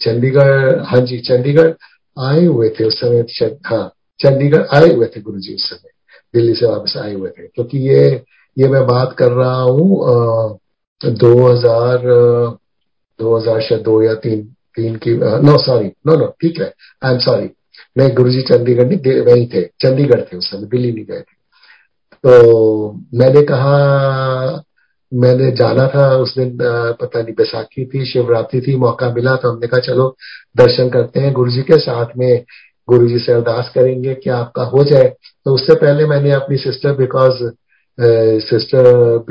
[0.00, 1.70] चंडीगढ़ हाँ जी, चंडीगढ़
[2.16, 3.24] आए हुए थे उस समय
[3.66, 3.86] हाँ
[4.20, 5.89] चंडीगढ़ आए हुए थे गुरुजी उस समय।
[6.34, 8.02] दिल्ली से वापस आए हुए थे। क्योंकि ये
[8.56, 10.58] ये मैं बात कर रहा हूँ
[11.00, 12.02] दो हज़ार
[13.20, 14.42] दो हज़ार शायद दो या तीन
[14.76, 16.72] तीन की नो सॉरी नो नो ठीक है
[17.04, 17.50] आई एम सॉरी
[17.98, 21.38] नहीं गुरु जी चंडीगढ़ नहीं वहीं थे, चंडीगढ़ थे उस समय, दिल्ली नहीं गए थे।
[22.24, 24.64] तो मैंने कहा,
[25.12, 29.66] मैंने जाना था उस दिन पता नहीं, बैसाखी थी, शिवरात्रि थी, मौका मिला तो हमने
[29.66, 30.08] कहा, चलो,
[30.56, 32.44] दर्शन करते हैं गुरु जी के साथ में
[32.90, 35.08] गुरु जी से अरदास करेंगे कि आपका हो जाए।
[35.44, 37.42] तो उससे पहले मैंने अपनी सिस्टर बिकॉज़
[38.44, 38.84] सिस्टर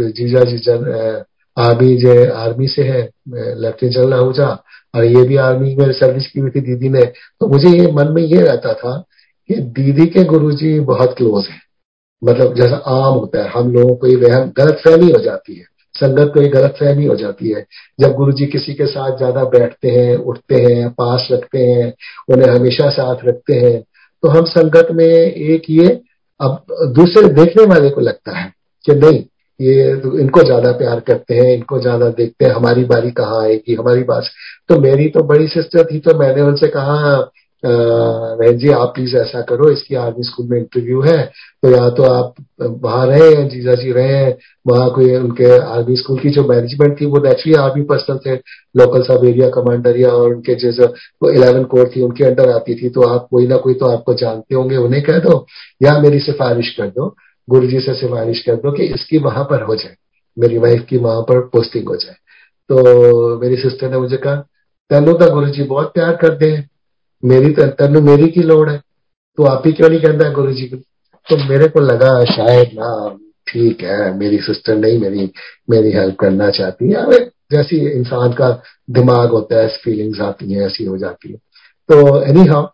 [0.09, 1.23] जीजा जी जन
[1.57, 4.47] आर्मी जो, आर्मी से है लेफ्टिनेंट जनरल आहूजा,
[4.95, 7.05] और ये भी आर्मी में सर्विस की हुई थी दीदी ने।
[7.39, 8.97] तो मुझे ये मन में ये रहता था
[9.49, 11.57] कि दीदी के गुरुजी बहुत क्लोज है।
[12.21, 15.65] मतलब जैसा आम होता है, हम लोगों को ये वहम गलत फहमी हो जाती है।
[15.95, 17.65] संगत को एक गलत फहमी हो जाती है।
[17.99, 21.93] जब गुरु जी किसी के साथ ज़्यादा बैठते हैं, उठते हैं, पास रखते हैं,
[22.29, 23.79] उन्हें हमेशा साथ रखते हैं
[24.23, 25.87] तो हम संगत में एक ये
[26.39, 26.63] अब
[26.95, 28.51] दूसरे देखने वाले को लगता है
[28.85, 29.23] कि नहीं,
[29.59, 29.89] ये
[30.21, 34.29] इनको ज़्यादा प्यार करते हैं, इनको ज़्यादा देखते हैं, हमारी बारी कहाँ आएगी, हमारी बात।
[34.69, 36.95] तो मेरी तो बड़ी सिस्टर थी तो मैंने उनसे कहा
[37.63, 41.23] बहन जी, आप प्लीज़ ऐसा करो, इसकी आर्मी स्कूल में इंटरव्यू है
[41.63, 45.95] तो या तो आप वहाँ रहे हैं, जीजा जी रहे हैं, वहाँ कोई उनके आर्मी
[45.97, 48.35] स्कूल की जो मैनेजमेंट थी, वो नेचुरली आर्मी पर्सनल थे
[48.77, 52.75] लोकल सब एरिया कमांडर या और उनके जैसे वो इलेवन कोर थी, उनके अंडर आती
[52.81, 55.45] थी तो आप कोई ना कोई तो आपको जानते होंगे, उन्हें कह दो,
[55.81, 57.15] या मेरी सिफारिश कर दो,
[57.47, 59.95] गुरु जी से सिफारिश कर दो कि इसकी वहाँ पर हो जाए,
[60.37, 62.15] मेरी वाइफ की वहाँ पर पोस्टिंग हो जाए।
[62.69, 64.35] तो मेरी सिस्टर ने मुझे कहा,
[64.91, 66.67] तेनू तो गुरु जी बहुत प्यार करते हैं।
[67.25, 68.77] मेरी तो तेन मेरी की लोड़ है?
[69.37, 70.77] तो आप ही क्यों नहीं कहता गुरु जी को?
[71.27, 73.17] तो मेरे को लगा शायद ना,
[73.47, 75.31] ठीक है, मेरी सिस्टर नहीं, मेरी
[75.69, 77.19] मेरी हेल्प करना चाहती है।
[77.51, 78.49] जैसी इंसान का
[78.89, 81.37] दिमाग होता है फीलिंग्स आती हैं, ऐसी हो जाती है।
[81.89, 82.67] तो एनी हाउ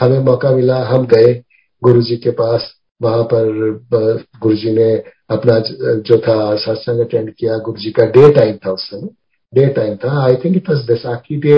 [0.00, 1.42] हमें मौका मिला, हम गए
[1.84, 2.70] गुरु जी के पास।
[3.02, 3.44] वहाँ पर
[4.42, 4.92] गुरु जी ने
[5.30, 5.58] अपना
[6.00, 9.08] जो था, सत्संग अटेंड किया। गुरु जी का डे टाइम था उस समय।
[9.52, 11.56] डे टाइम था। I think it was Baisakhi day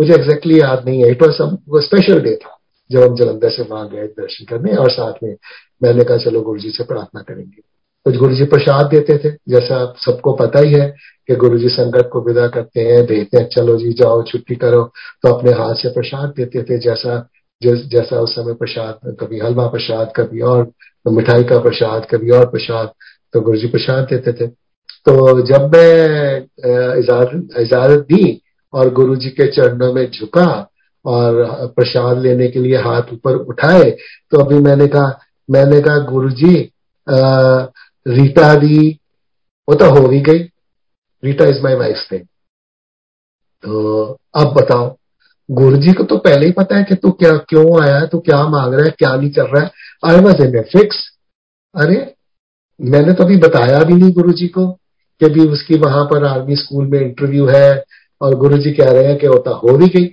[0.00, 2.56] मुझे एग्जैक्टली याद नहीं है। इट वॉज़ स्पेशल डे था,
[2.90, 5.34] जब हम जलंधर से वहाँ गए दर्शन करने और साथ में
[5.82, 7.62] मैंने कहा, चलो गुरु जी से प्रार्थना करेंगे।
[8.06, 10.88] कुछ गुरु जी प्रसाद देते थे। जैसा आप सबको पता ही है
[11.28, 14.82] कि गुरु जी संगत को विदा करते हैं भेजते हैं, चलो जी, जाओ, छुट्टी करो।
[15.22, 17.28] तो अपने हाथ से प्रसाद देते थे। जैसा
[17.62, 20.70] जैसा उस समय प्रसाद, कभी हलवा प्रसाद, कभी और
[21.06, 22.90] मिठाई का प्रसाद, कभी और प्रसाद
[23.34, 24.50] तो गुरु जी प्रसाद देते थे।
[25.06, 26.38] तो जब मैं
[26.98, 28.40] इजाज़त दी
[28.72, 30.70] और गुरु जी के चरणों में झुका
[31.04, 33.90] और प्रसाद लेने के लिए हाथ ऊपर उठाए
[34.30, 36.54] तो अभी मैंने कहा मैंने कहा गुरु जी
[38.06, 38.98] रीटा दी,
[39.68, 40.38] वो तो हो ही गई।
[41.22, 44.96] रीटा इज़ माई वाइफ थे तो अब बताओ
[45.48, 48.20] गुरु जी को तो पहले ही पता है कि तू क्या, क्यों आया है, तू
[48.20, 49.70] क्या मांग रहा है, क्या नहीं चल रहा है।
[50.04, 51.10] आई वॉज़ इन फिक्स
[51.74, 52.14] अरे,
[52.80, 54.66] मैंने तो अभी बताया भी नहीं गुरु जी को।
[55.20, 57.84] कि भी उसकी वहाँ पर आर्मी स्कूल में इंटरव्यू है
[58.20, 60.06] और गुरु जी कह रहे हैं कि वो तो हो भी गई।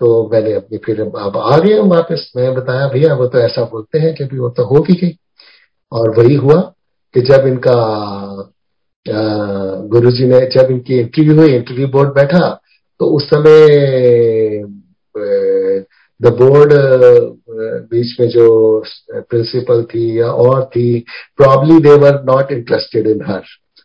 [0.00, 3.98] तो मैंने अपनी फिर अब आ गए वापस। मैं बताया, भैया, वो तो ऐसा बोलते
[3.98, 5.16] हैं कि वो तो हो भी गई।
[5.92, 6.60] और वही हुआ
[7.14, 7.78] कि जब इनका
[9.92, 12.48] गुरु जी ने, जब इनकी इंटरव्यू हुई इंटरव्यू बोर्ड बैठा
[13.00, 13.66] तो उस समय
[16.20, 16.72] द बोर्ड
[17.90, 18.46] बीच में जो
[19.12, 21.04] प्रिंसिपल थी या और थी
[21.36, 23.42] probably they were not interested in her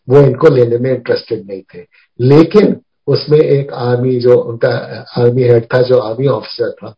[0.08, 1.86] वो इनको लेने में इंटरेस्टेड नहीं थे।
[2.20, 2.76] लेकिन
[3.08, 4.70] उसमें एक आर्मी जो उनका
[5.18, 6.96] आर्मी हेड था, जो आर्मी ऑफिसर था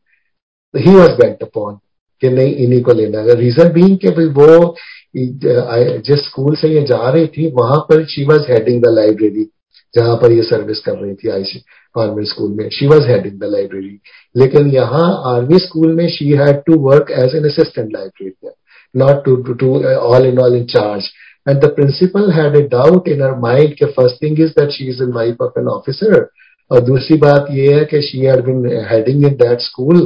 [0.74, 1.78] ही वॉज़ बेंट अपॉन
[2.22, 4.76] कि नहीं, इन्हीं को लेना। है रीजन भी कि भाई वो
[5.16, 9.46] जिस स्कूल से ये जा रही थी, वहाँ पर she was heading the library
[9.94, 11.62] जहाँ पर ये सर्विस कर रही थी आई
[11.96, 14.00] आर्मी स्कूल में। She was heading the library
[14.36, 18.52] लेकिन यहाँ आर्मी स्कूल में she had to work as an assistant librarian
[18.96, 21.10] not to to all in all in charge
[21.50, 23.78] And the principal had a doubt in her mind.
[23.78, 26.26] कि first thing is that she is a wife of an officer.
[26.72, 30.02] और दूसरी बात ये है कि she had been heading in that school.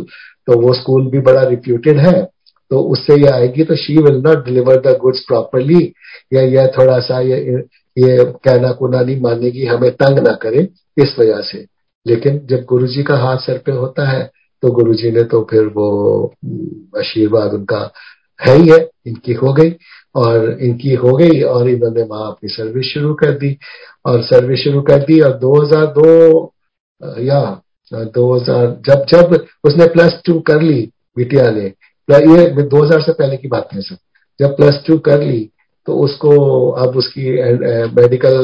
[0.48, 2.22] तो वो school भी बड़ा रिप्यूटेड है।
[2.72, 5.82] तो उससे ये आएगी तो she will not deliver the goods properly
[6.34, 7.38] या यह थोड़ा सा ये
[7.98, 10.68] ये कहना कुना नहीं मानेगी हमें तंग ना करे
[11.04, 11.66] इस वजह से।
[12.08, 14.24] लेकिन जब गुरु जी का हाथ सर पे होता है
[14.64, 15.88] तो गुरु जी ने तो फिर वो
[16.98, 17.92] आशीर्वाद उनका
[18.40, 19.70] है ही है। इनकी हो गई।
[20.16, 23.58] और इनकी हो गई और इन्होंने वहाँ अपनी सर्विस शुरू कर दी।
[24.08, 26.52] और सर्विस शुरू कर दी और 2002
[27.22, 27.42] या
[28.16, 29.34] 2000 जब जब
[29.66, 30.82] उसने प्लस टू कर ली
[31.18, 33.98] बिटिया ने, ये 2000 से पहले की बात है सर,
[34.40, 35.50] जब प्लस टू कर ली
[35.88, 36.30] तो उसको
[36.84, 37.32] अब उसकी
[37.94, 38.36] मेडिकल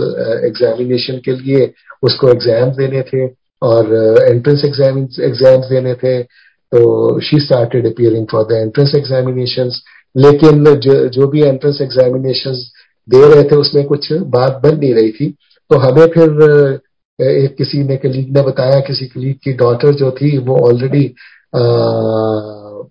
[0.46, 1.72] एग्जामिनेशन के लिए
[2.04, 3.26] उसको एग्ज़ाम देने थे
[3.62, 3.94] और
[4.24, 9.70] एंट्रेंस एग्ज़ाम एग्ज़ाम्स देने थे। तो she started appearing for the entrance examination
[10.16, 12.54] लेकिन जो, जो भी एंट्रेंस एग्जामिनेशन
[13.08, 15.30] दे रहे थे उसमें कुछ बात बन नहीं रही थी।
[15.72, 16.80] तो हमें फिर
[17.20, 21.06] एक किसी ने कलीग ने बताया किसी कलीग की डॉटर जो थी वो ऑलरेडी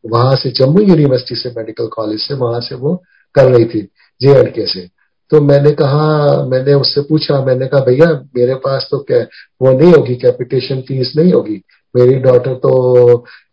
[0.04, 2.94] वहाँ से जम्मू यूनिवर्सिटी से मेडिकल कॉलेज से वहाँ से वो
[3.34, 3.80] कर रही थी
[4.20, 4.88] जे एंड के से।
[5.30, 9.18] तो मैंने कहा मैंने उससे पूछा मैंने कहा भैया मेरे पास तो क्या
[9.62, 11.60] वो नहीं होगी कैपिटेशन फ़ीस नहीं होगी।
[11.94, 12.72] मेरी डॉटर तो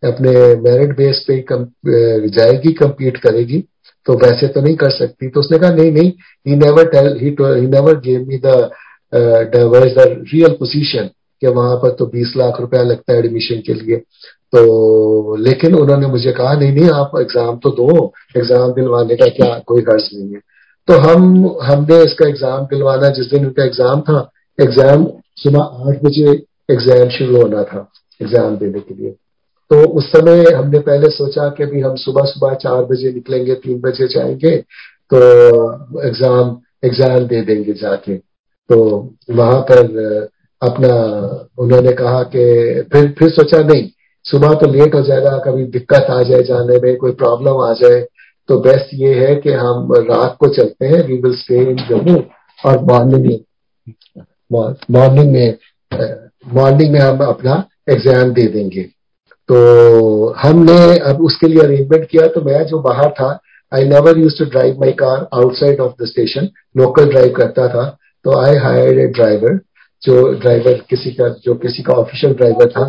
[0.04, 0.32] अपने
[0.62, 1.66] मेरिट बेस पे कम,
[2.30, 3.64] जाएगी कम्पीट करेगी
[4.06, 6.12] तो वैसे तो नहीं कर सकती। तो उसने कहा नहीं नहीं
[6.48, 7.30] he never tell he
[7.68, 8.70] never gave me the
[9.14, 9.96] the
[10.34, 11.10] real position
[11.42, 13.98] कि वहाँ पर तो 20 लाख रुपया लगता है एडमिशन के लिए।
[14.54, 19.48] तो लेकिन उन्होंने मुझे कहा नहीं नहीं आप एग्ज़ाम तो दो एग्ज़ाम दिलवाने का क्या
[19.68, 20.40] कोई हर्ज नहीं है।
[20.88, 21.24] तो हम
[21.64, 24.20] हमने इसका एग्ज़ाम दिलवाना जिस दिन उनका एग्ज़ाम था
[24.60, 25.06] एग्ज़ाम
[25.38, 26.32] सुबह आठ बजे
[26.72, 29.11] एग्ज़ाम शुरू होना था। एग्ज़ाम देने के लिए।
[29.72, 33.80] तो उस समय हमने पहले सोचा कि भी हम सुबह सुबह चार बजे निकलेंगे, तीन
[33.82, 34.55] बजे जाएँगे
[35.11, 35.20] तो
[36.07, 38.78] एग्ज़ाम एग्ज़ाम दे देंगे जाके। तो
[39.32, 39.78] वहाँ पर
[40.61, 40.93] अपना,
[41.59, 42.43] उन्होंने कहा कि
[42.93, 43.89] फिर फिर सोचा नहीं,
[44.26, 48.05] सुबह तो लेट हो जाएगा, कभी दिक्कत आ जाए जाने में, कोई प्रॉब्लम आ जाए
[48.49, 52.18] तो बेस्ट ये है कि हम रात को चलते हैं we will stay in Jammu
[52.59, 53.39] और मॉर्निंग में
[54.91, 55.57] मॉर्निंग में
[56.53, 57.55] मॉर्निंग में हम अपना
[57.88, 58.84] एग्ज़ाम दे देंगे।
[59.50, 60.78] तो हमने
[61.10, 63.28] अब उसके लिए अरेंजमेंट किया तो मैं जो बाहर था
[63.72, 67.86] I never use to drive my car outside of the station local drive करता था
[68.26, 69.60] तो आई हायर ए ड्राइवर
[70.02, 72.86] जो ड्राइवर किसी का, जो किसी का ऑफिशियल ड्राइवर था।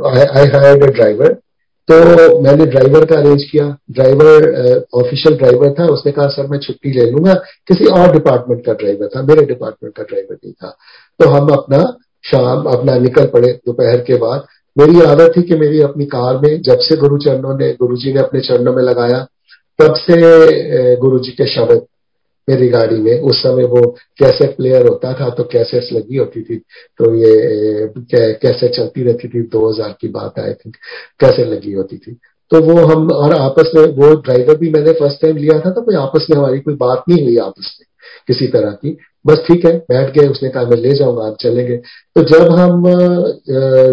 [0.00, 1.36] आई हायर ए ड्राइवर
[1.88, 6.92] तो मैंने ड्राइवर का अरेंज किया। ड्राइवर ऑफिशियल ड्राइवर था। उसने कहा, सर, मैं छुट्टी
[6.92, 7.34] ले लूँगा।
[7.68, 10.76] किसी और डिपार्टमेंट का ड्राइवर था। मेरे डिपार्टमेंट का ड्राइवर नहीं था।
[11.20, 11.82] तो हम अपना
[12.24, 14.44] शाम, अपना निकल पड़े दोपहर के बाद।
[14.76, 18.12] मेरी आदत थी कि मेरी अपनी कार में, जब से गुरु चरणों ने गुरु जी
[18.12, 19.26] ने अपने चरणों में लगाया,
[19.78, 21.82] तब से गुरु जी के शब्द
[22.48, 23.80] मेरी गाड़ी में। उस समय वो
[24.18, 26.56] कैसे प्लेयर होता था तो कैसे लगी होती थी।
[27.00, 30.76] तो ये कैसेट चलती रहती थी 2000 की बात आई थिंक
[31.20, 32.18] कैसेट लगी होती थी।
[32.50, 35.82] तो वो हम, और आपस में, वो ड्राइवर भी मैंने फ़र्स्ट टाइम लिया था तो
[35.82, 37.86] कोई आपस में हमारी कोई बात नहीं हुई आपस में,
[38.28, 41.76] किसी तरह की। बस ठीक है, बैठ गए, उसने कहा, मैं ले जाऊँगा, आप चलेंगे।
[41.76, 42.82] तो जब हम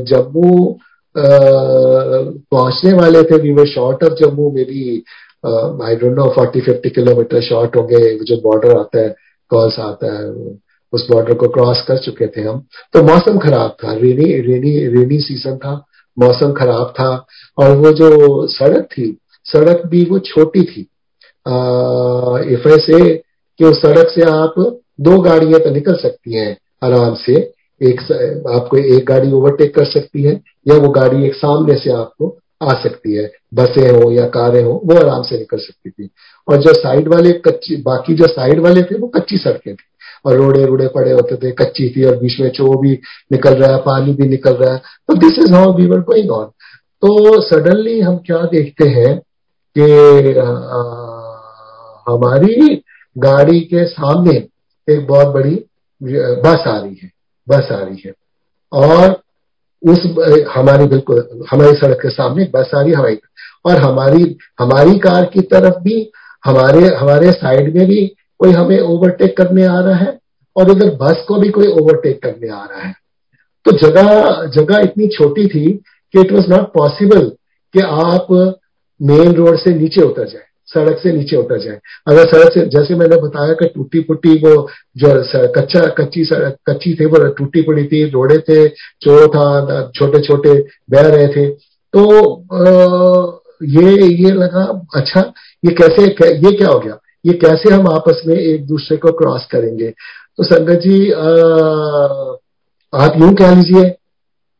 [0.06, 0.80] जम्मू
[1.16, 5.04] पहुँचने वाले थे we were short of Jammu, मेरी
[5.44, 9.16] I don't know forty fifty kilometer short हो गए जो बॉर्डर आता है
[9.52, 10.30] कॉल्स आता है,
[10.94, 12.60] उस बॉर्डर को क्रॉस कर चुके थे हम।
[12.94, 15.74] तो मौसम खराब था रेनी रेनी रेनी सीज़न था,
[16.18, 17.26] मौसम खराब था,
[17.58, 20.82] और वो जो सड़क थी, सड़क भी वो छोटी थी।
[22.54, 24.54] इफ़ ऐसे कि उस सड़क से आप
[25.02, 27.34] दो गाड़ियाँ तो निकल सकती हैं आराम से,
[27.82, 28.02] एक
[28.52, 30.34] आपको एक गाड़ी ओवरटेक कर सकती है,
[30.68, 34.82] या वो गाड़ी एक सामने से आपको आ सकती है। बसें हो या कारें हो,
[34.86, 36.10] वो आराम से निकल सकती थी।
[36.48, 39.84] और जो साइड वाले कच्ची, बाकी जो साइड वाले थे, वो कच्ची सड़कें थी।
[40.26, 42.92] और रोड़े रोड़े पड़े होते थे, कच्ची थी और बीच में चो भी
[43.32, 46.32] निकल रहा है, पानी भी निकल रहा है। तो this is how we were going
[46.32, 46.46] on
[47.04, 49.18] तो सडनली हम क्या देखते हैं
[49.78, 49.82] कि
[52.12, 52.82] हमारी
[53.18, 54.36] गाड़ी के सामने
[54.88, 55.56] एक बहुत बड़ी
[56.04, 57.12] बस आ रही है,
[57.48, 58.14] बस आ रही है।
[58.74, 59.22] और
[59.84, 60.00] उस,
[60.56, 63.20] हमारी बिल्कुल, हमारी सड़क के सामने बस आ रही है हमारी
[63.66, 66.12] और हमारी हमारी कार की तरफ़ भी,
[66.46, 68.06] हमारे हमारे साइड में भी
[68.40, 70.20] कोई हमें ओवरटेक करने आ रहा है
[70.56, 72.94] और उधर बस को भी कोई ओवरटेक करने आ रहा है।
[73.66, 75.72] तो जगह जगह इतनी छोटी थी
[76.14, 77.28] कि इट वॉज़ नॉट पॉसिबल
[77.74, 78.28] कि आप
[79.02, 82.96] मेन रोड से नीचे उतर जाए। सड़क से नीचे उतर जाए। अगर सड़क से जैसे
[82.96, 84.54] मैंने बताया कि टूटी फुटी वो
[84.98, 85.10] जो
[85.58, 88.68] कच्चा कच्ची सड़क कच्ची थी वो टूटी पड़ी थी रोड़े थे
[89.02, 89.46] चोर था
[89.96, 90.54] छोटे छोटे
[90.92, 91.48] बह रहे थे।
[91.94, 92.02] तो
[92.54, 94.64] आ, ये ये लगा
[94.96, 95.22] अच्छा
[95.64, 96.98] ये कैसे ये क्या हो गया?
[97.26, 99.90] ये कैसे हम आपस में एक दूसरे को क्रॉस करेंगे?
[99.90, 102.38] तो संगत जी आ,
[102.94, 103.90] आप यूँ कह लीजिए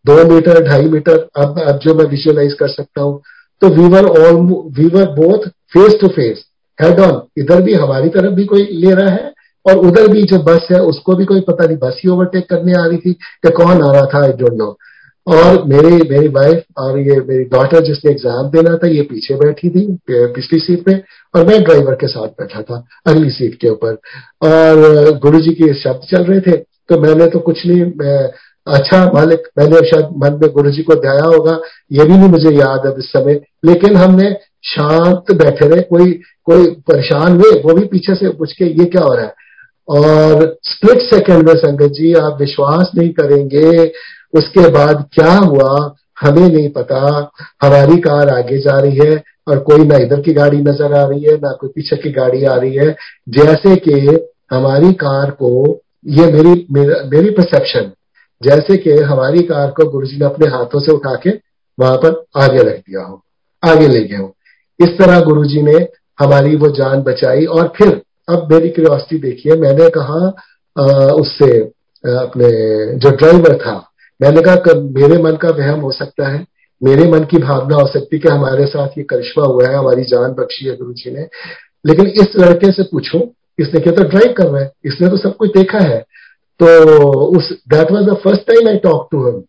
[0.06, 3.22] दो मीटर ढाई मीटर अब अब जो मैं विजुअलाइज कर सकता हूँ
[3.62, 4.36] तो we were all
[4.78, 6.46] we were both face to face
[6.80, 9.34] head on इधर भी हमारी तरफ़ भी कोई ले रहा है
[9.66, 12.74] और उधर भी जो बस है, उसको भी कोई पता नहीं, बस ही ओवरटेक करने
[12.74, 14.78] आ रही थी कि कौन आ रहा था आई डोंट नो
[15.28, 19.70] और मेरी मेरी वाइफ और ये मेरी डॉटर जिसने एग्ज़ाम देना था, ये पीछे बैठी
[19.70, 20.96] थी, पिछली सीट पे
[21.34, 23.98] और मैं ड्राइवर के साथ बैठा था, अगली सीट के ऊपर।
[24.44, 26.58] और गुरु जी के शब्द चल रहे थे
[26.90, 28.30] तो मैंने तो कुछ नहीं, मैं
[28.68, 31.60] अच्छा मालिक, मैंने शायद मन में गुरु जी को ध्याया होगा,
[31.92, 36.12] ये भी नहीं मुझे याद अब इस समय। लेकिन हमने शांत बैठे रहे, कोई
[36.46, 39.34] कोई परेशान हुए, वो भी पीछे से पूछ के ये क्या हो रहा है?
[39.90, 43.92] और स्प्लिट सेकंड में संगत जी, आप विश्वास नहीं करेंगे,
[44.34, 47.32] उसके बाद क्या हुआ, हमें नहीं पता।
[47.62, 51.24] हमारी कार आगे जा रही है, और कोई ना इधर की गाड़ी नज़र आ रही
[51.24, 52.96] है, ना कोई पीछे की गाड़ी आ रही है।
[53.30, 54.00] जैसे कि
[54.52, 56.68] हमारी कार को, ये मेरी
[57.12, 57.92] मेरी परसेप्शन
[58.44, 61.30] जैसे कि हमारी कार को गुरु ने अपने हाथों से उठा के
[61.78, 63.24] वहाँ पर आगे रख दिया हो
[63.64, 64.36] आगे ले गए हो।
[64.80, 65.78] इस तरह गुरु ने
[66.20, 70.34] हमारी वो जान बचाई और फिर अब मेरी क्यूरियोसिटी देखिए मैंने कहा
[70.78, 70.84] आ,
[71.14, 71.60] उससे
[72.04, 72.50] अपने
[72.98, 73.76] जो ड्राइवर था
[74.22, 76.46] मैंने कहा मेरे मन का वहम हो सकता है?
[76.82, 80.04] मेरे मन की भावना हो सकती है कि हमारे साथ ये करिश्मा हुआ है हमारी
[80.04, 81.28] जान बख्शी है गुरु जी ने।
[81.86, 83.20] लेकिन इस लड़के से पूछो
[83.60, 84.72] इसने क्या तो ड्राइव कर रहा है?
[84.86, 86.06] इसने तो सब कुछ देखा है।
[86.62, 89.42] तो उस that was the first time I talk to him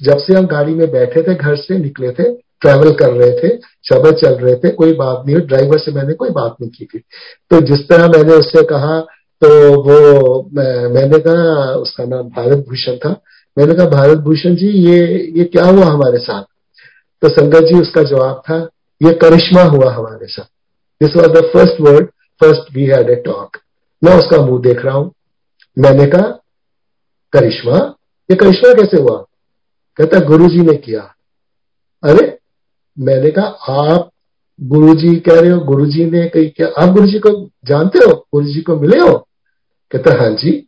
[0.00, 2.32] जब से हम गाड़ी में बैठे थे, घर से निकले थे
[2.62, 3.48] ट्रैवल कर रहे थे,
[3.88, 6.98] शबर चल रहे थे, कोई बात नहीं ड्राइवर से मैंने कोई बात नहीं की थी।
[7.50, 8.98] तो जिस तरह मैंने उससे कहा
[9.42, 9.48] तो
[9.82, 9.96] वो
[10.54, 13.10] मैंने कहा, उसका नाम भारत भूषण था।
[13.56, 14.98] मैंने कहा भारत भूषण जी, ये
[15.36, 16.42] ये क्या हुआ हमारे साथ?
[17.22, 18.58] तो संगत जी, उसका जवाब था,
[19.00, 20.44] ये करिश्मा हुआ हमारे साथ।
[21.00, 22.06] This was the first word
[22.40, 23.56] first we had a talk
[24.02, 25.10] मैं उसका मुँह देख रहा हूँ।
[25.78, 26.42] मैंने कहा,
[27.32, 27.94] करिश्मा,
[28.30, 29.24] ये करिश्मा कैसे हुआ?
[29.96, 31.14] कहता गुरु जी ने किया।
[32.04, 32.38] अरे,
[32.98, 34.10] मैंने कहा, आप
[34.62, 36.68] गुरु जी कह रहे हो गुरु जी ने कही क्या?
[36.78, 38.26] आप गुरु जी को जानते हो?
[38.34, 39.28] गुरु जी को मिले हो?
[39.90, 40.66] कहता हाँ जी।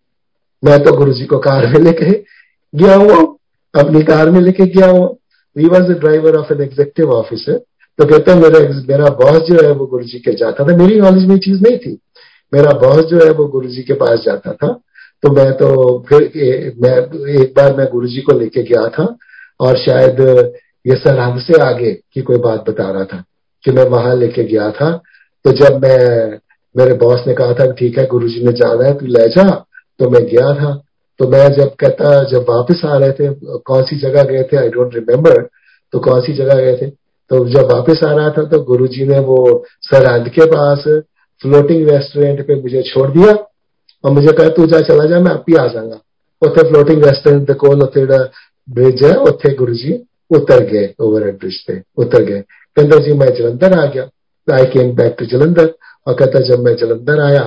[0.64, 2.24] मैं तो गुरु जी को कार में लेके
[2.74, 3.16] गया हुआ
[3.82, 5.06] अपनी कार में लेके गया हुआ
[5.56, 7.64] we was the driver of an executive officer
[7.98, 11.28] तो कहता, मेरा मेरा बॉस जो है, वो गुरु जी के जाता था। मेरी नॉलेज
[11.28, 11.98] में चीज़ नहीं थी।
[12.54, 14.80] मेरा बॉस जो है, वो गुरु जी के पास जाता था।
[15.22, 16.96] तो मैं तो फिर ए, मैं
[17.40, 19.04] एक बार मैं गुरु जी को लेके गया था
[19.60, 20.20] और शायद
[20.86, 23.22] ये सरहद से आगे की कोई बात बता रहा था
[23.64, 24.90] कि मैं वहाँ लेके गया था।
[25.44, 26.38] तो जब मैं
[26.74, 29.44] मेरे बॉस ने कहा था ठीक है गुरु जी ने जाना है तू ले जा।
[30.00, 30.74] तो मैं गया था।
[31.20, 34.68] तो मैं जब कहता जब वापस आ रहे थे कौन सी जगह गए थे आई
[34.68, 35.40] डोंट रिमेम्बर
[35.92, 36.86] तो कौन सी जगह गए थे?
[36.86, 40.84] तो जब वापस आ रहा था तो गुरु जी ने वो सरहद के पास
[41.40, 43.32] फ्लोटिंग रेस्टोरेंट पे मुझे छोड़ दिया।
[44.03, 45.99] और मुझे कहा तू जा चला जा मैं आप ही आ जाऊंगा
[46.41, 48.29] ਉੱਥੇ ਫਲੋਟਿੰਗ ਰੈਸਟੋਰੈਂਟ ਦੇ ਕੋਲ ਉੱਥੇ ਜਿਹੜਾ
[48.67, 49.93] ਬ੍ਰਿਜ ਹੈ ਉੱਥੇ ਗੁਰੂ ਜੀ
[50.31, 52.39] ਉਤਰ ਗਏ ਓਵਰਹੈਡ ब्रिज पे उतर गए
[52.77, 54.03] कहता जी मैं जलंधर आ गया
[54.47, 55.69] I came back to Jalandhar
[56.07, 57.43] और कहता जब मैं जलंधर आया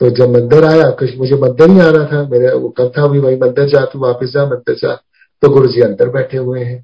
[0.00, 3.06] तो जब मंदिर आया कुछ मुझे मंदिर ही आ रहा था मेरे वो कब था
[3.08, 4.94] भी वही मंदिर जा तू वापिस जा मंदिर जा
[5.42, 6.78] तो गुरु जी अंदर बैठे हुए हैं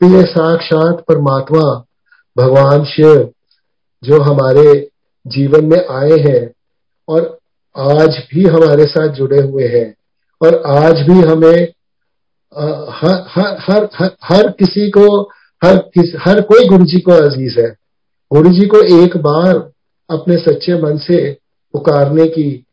[0.00, 1.64] तो ये साक्षात परमात्मा
[2.36, 3.14] भगवान शिव
[4.02, 4.66] जो हमारे
[5.26, 6.42] जीवन में आए हैं
[7.08, 7.28] और
[7.75, 9.93] आज भी हमारे साथ जुड़े हुए हैं
[10.41, 11.67] और आज भी हमें
[12.53, 15.21] हर हर हर हर, किसी को
[15.61, 17.67] हर किस हर कोई गुरु जी को अज़ीज़ है।
[18.31, 19.55] गुरु जी को एक बार
[20.09, 21.19] अपने सच्चे मन से
[21.73, 22.65] पुकारने की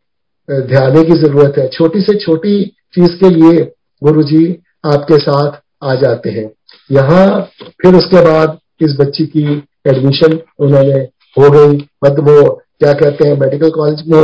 [0.49, 3.63] ध्यान की ज़रूरत है। छोटी से छोटी चीज़ के लिए
[4.03, 4.45] गुरु जी
[4.87, 6.51] आपके साथ आ जाते हैं।
[6.91, 7.41] यहाँ
[7.83, 9.45] फिर उसके बाद इस बच्ची की
[9.89, 11.01] एडमिशन उन्होंने
[11.37, 12.49] हो गई। मतलब वो
[12.81, 14.19] क्या कहते हैं मेडिकल कॉलेज में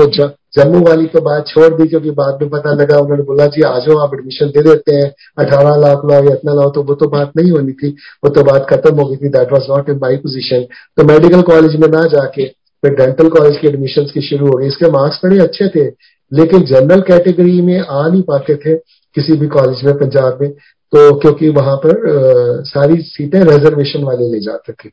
[0.54, 3.78] जम्मू वाली तो बात छोड़ दी क्योंकि बाद में पता लगा उन्होंने बोला जी आ
[3.78, 7.08] जाओ आप एडमिशन दे देते हैं। अठारह लाख लाओ या इतना लाओ तो वो तो
[7.10, 7.88] बात नहीं होनी थी।
[8.24, 11.42] वो तो बात खत्म हो गई थी। That was not in my position तो मेडिकल
[11.42, 12.46] कॉलेज में ना जाके
[12.82, 15.84] फिर डेंटल कॉलेज की एडमिशन की शुरू हो गई। इसके मार्क्स बड़े अच्छे थे
[16.32, 18.74] लेकिन जनरल कैटेगरी में आ नहीं पाते थे
[19.16, 24.30] किसी भी कॉलेज में पंजाब में। तो क्योंकि वहाँ पर आ, सारी सीटें रिजर्वेशन वाले
[24.32, 24.88] ले जाते थे।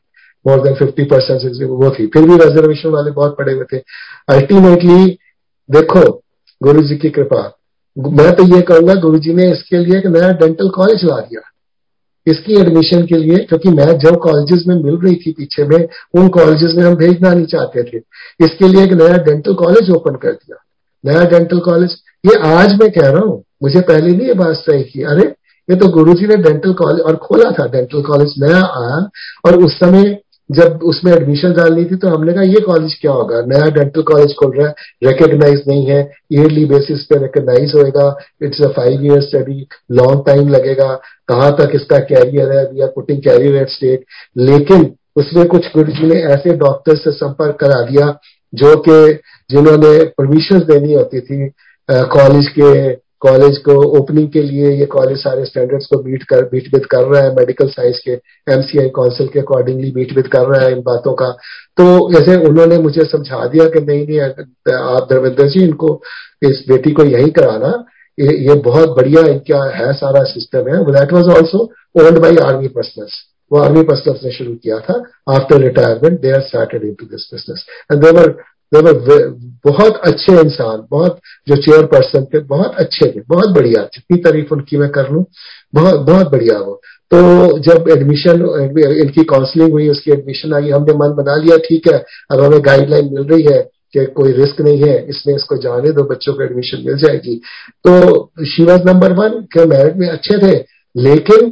[0.46, 3.78] मोर देन फिफ्टी परसेंट वो थी। फिर भी रिजर्वेशन वाले बहुत पड़े हुए थे।
[4.28, 5.18] अल्टीमेटली
[5.68, 6.00] देखो
[6.60, 7.42] गुरु जी की कृपा।
[7.96, 11.40] मैं तो ये कहूँगा गुरु जी ने इसके लिए एक नया डेंटल कॉलेज ला दिया।
[12.26, 16.28] इसकी एडमिशन के लिए, क्योंकि मैं जो कॉलेजेस में मिल रही थी पीछे में, उन
[16.28, 18.02] कॉलेजेस में हम भेजना नहीं चाहते थे।
[18.40, 20.56] इसके लिए एक नया डेंटल कॉलेज ओपन कर दिया।
[21.04, 24.82] नया डेंटल कॉलेज ये आज मैं कह रहा हूँ, मुझे पहले नहीं ये बात सही
[24.82, 25.24] की। अरे,
[25.68, 29.08] ये तो गुरु जी ने डेंटल कॉलेज और खोला था डेंटल कॉलेज नया आया,
[29.46, 30.18] और उस समय
[30.50, 33.40] जब उसमें एडमिशन डालनी थी तो हमने कहा, ये कॉलेज क्या होगा?
[33.46, 34.74] नया डेंटल कॉलेज खोल रहा है
[35.04, 36.00] रिकग्नाइज नहीं है
[36.32, 38.06] ईयरली बेसिस पे रिकग्नाइज होएगा
[38.42, 40.94] it's a five year study long time लगेगा,
[41.28, 44.04] कहाँ तक इसका कैरियर है we are putting career at state
[44.40, 48.06] लेकिन उसमें कुछ गुरु जी ने ऐसे डॉक्टर से संपर्क करा दिया,
[48.52, 49.12] जो कि
[49.50, 51.48] जिन्होंने परमिशन देनी होती थी
[51.88, 52.70] कॉलेज के
[53.22, 57.04] कॉलेज को ओपनिंग के लिए ये कॉलेज सारे स्टैंडर्ड्स को मीट कर मीट विद कर
[57.04, 58.12] रहा है मेडिकल साइंस के
[58.48, 61.30] एमसीआई काउंसिल के अकॉर्डिंगली मीट विद कर रहा है इन बातों का।
[61.78, 66.00] तो जैसे उन्होंने मुझे समझा दिया कि नहीं नहीं आप धर्मेंद्र जी इनको
[66.42, 67.72] इस बेटी को यही कराना
[68.18, 71.64] ये, ये बहुत बढ़िया इनका है सारा सिस्टम है। That was also
[72.00, 73.20] old by army personnels
[73.50, 74.94] वो आर्मी पर्सनल्स ने शुरू किया था।
[75.30, 78.30] After retirement they are started into this business and they were
[78.74, 81.18] बहुत अच्छे इंसान, बहुत,
[81.48, 85.24] जो चेयर पर्सन थे, बहुत अच्छे थे, बहुत बढ़िया जितनी तारीफ़ उनकी मैं कर लू?
[85.74, 88.42] बहुत बहुत बढ़िया वो। तो जब एडमिशन
[89.02, 93.14] इनकी काउंसलिंग हुई, उसकी एडमिशन आई, हमने मन बना लिया, ठीक है, अब हमें गाइडलाइन
[93.14, 93.62] मिल रही है
[93.92, 97.40] कि कोई रिस्क नहीं है, इसमें इसको जाने दो, बच्चों को एडमिशन मिल जाएगी।
[97.86, 100.64] तो शी वॉज़ नंबर वन के मेरिट में अच्छे थे,
[100.96, 101.50] लेकिन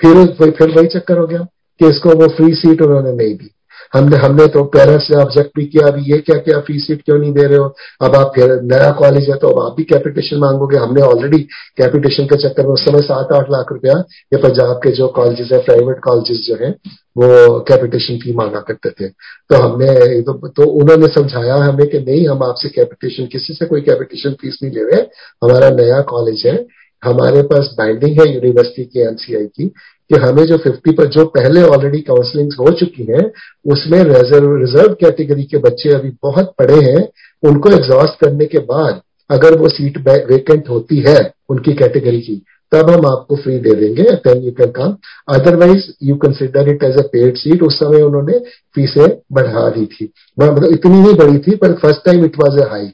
[0.00, 1.38] फिर फिर वही चक्कर हो गया
[1.80, 3.50] कि इसको वो फ्री सीट उन्होंने नहीं दी।
[3.92, 7.18] हमने हमने तो पेरेंट्स से ऑब्जेक्ट भी किया अभी ये क्या क्या फ़ीस सीट क्यों
[7.18, 7.64] नहीं दे रहे हो?
[8.02, 11.38] अब आप फिर नया कॉलेज है तो अब आप भी कैपिटेशन मांगोगे। हमने ऑलरेडी
[11.78, 13.98] कैपिटेशन के चक्कर में उस समय सात आठ लाख रुपया
[14.34, 16.70] ये पंजाब के जो कॉलेजेस है प्राइवेट कॉलेजेस जो है
[17.16, 22.26] वो कैपिटेशन फ़ी मांगा करते थे। तो हमने तो, तो उन्होंने समझाया हमें कि नहीं
[22.28, 25.02] हम आपसे कैपिटेशन किसी से कोई कैपिटेशन फ़ीस नहीं ले रहे।
[25.44, 26.54] हमारा नया कॉलेज है
[27.02, 29.72] हमारे पास बाइंडिंग है यूनिवर्सिटी की एमसीआई की।
[30.10, 33.20] कि हमें जो 50 पर जो पहले ऑलरेडी काउंसलिंग हो चुकी है,
[33.66, 37.08] उसमें रिज़र्व रिज़र्व कैटेगरी के बच्चे अभी बहुत पड़े हैं,
[37.42, 39.00] उनको एग्जॉस्ट करने के बाद
[39.30, 41.18] अगर वो सीट वेकेंट होती है
[41.50, 42.42] उनकी कैटेगरी की,
[42.72, 44.96] तब हम आपको फ्री दे देंगे you can come
[45.34, 48.38] otherwise you consider it as a paid seat उस समय उन्होंने
[48.74, 52.68] फीसें बढ़ा दी थी। मतलब इतनी नहीं बढ़ी थी, पर first time it was a
[52.70, 52.86] high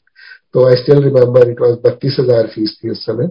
[0.54, 3.28] तो I still remember it was बत्तीस हज़ार फ़ीस थी उस समय।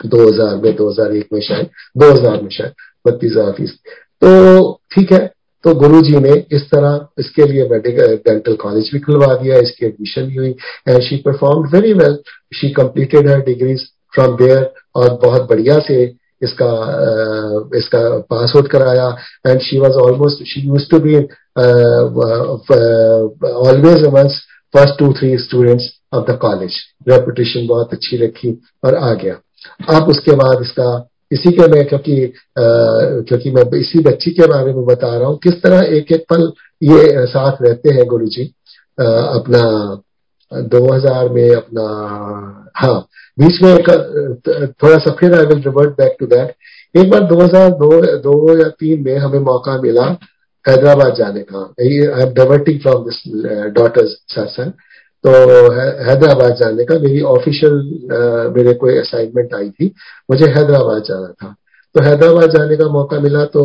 [0.00, 2.72] 2000 में 2001 में शायद। 2000 में शायद।
[3.04, 3.78] बत्तीस हज़ार फ़ीस।
[4.22, 5.26] तो ठीक है
[5.64, 9.86] तो गुरु जी ने इस तरह इसके लिए मेडिकल डेंटल कॉलेज भी खुलवा दिया, इसकी
[9.86, 10.54] एडमिशन भी हुई
[10.88, 12.16] and she perform very well
[12.54, 13.84] she completed her degrees
[14.14, 16.02] from there और बहुत बढ़िया से
[16.42, 16.70] इसका
[17.78, 19.08] इसका पास आउट कराया
[19.46, 21.14] and she was almost she use to be
[23.68, 24.40] always amongst
[24.74, 26.76] first two three students of the college
[27.08, 29.34] reputation बहुत अच्छी रखी और आ गया।
[29.96, 30.90] अब उसके बाद इसका
[31.32, 32.64] इसी के मैं क्योंकि आ,
[33.28, 36.52] क्योंकि मैं इसी बच्ची के बारे में बता रहा हूँ किस तरह एक एक पल
[36.82, 38.54] ये साथ रहते हैं गुरु जी
[39.00, 39.60] आ, अपना
[40.52, 41.82] 2000 में अपना
[42.76, 43.08] हाँ
[43.38, 43.88] बीच में एक
[44.82, 46.54] थोड़ा सा फिर I will revert back to that
[46.96, 50.04] एक बार 2002 दो या तीन में हमें मौका मिला
[50.68, 53.22] हैदराबाद जाने का। I am diverting from this
[53.74, 54.72] daughters satsang
[55.24, 55.30] तो
[56.02, 57.74] हैदराबाद जाने का मेरी ऑफिशियल
[58.56, 59.92] मेरे कोई असाइनमेंट आई थी,
[60.30, 61.54] मुझे हैदराबाद जाना था।
[61.94, 63.62] तो हैदराबाद जाने का मौका मिला तो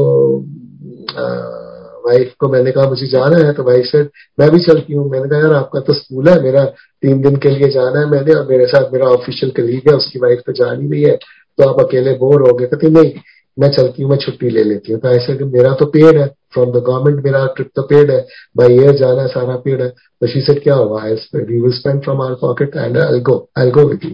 [2.05, 4.01] वाइफ को मैंने कहा, मुझे जाना है। तो वाइफ से
[4.39, 6.63] मैं भी चलती हूँ। मैंने कहा, यार, आपका तो स्कूल है, मेरा
[7.03, 10.19] तीन दिन के लिए जाना है मैंने और मेरे साथ मेरा ऑफिशियल कलीग है, उसकी
[10.19, 13.11] वाइफ तो जान ही नहीं है। तो आप अकेले बोर हो गए। कहते, नहीं
[13.57, 16.27] मैं चलती हूँ, मैं छुट्टी ले लेती हूँ। तो ऐसे कि मेरा तो पेड है
[16.53, 18.19] फ्रॉम द गवर्नमेंट मेरा ट्रिप तो पेड है
[18.57, 21.03] बाई एयर जाना है, सारा पेड है। तो शी सेट क्या हुआ?
[21.03, 24.11] We will spend from our pocket and I go go with you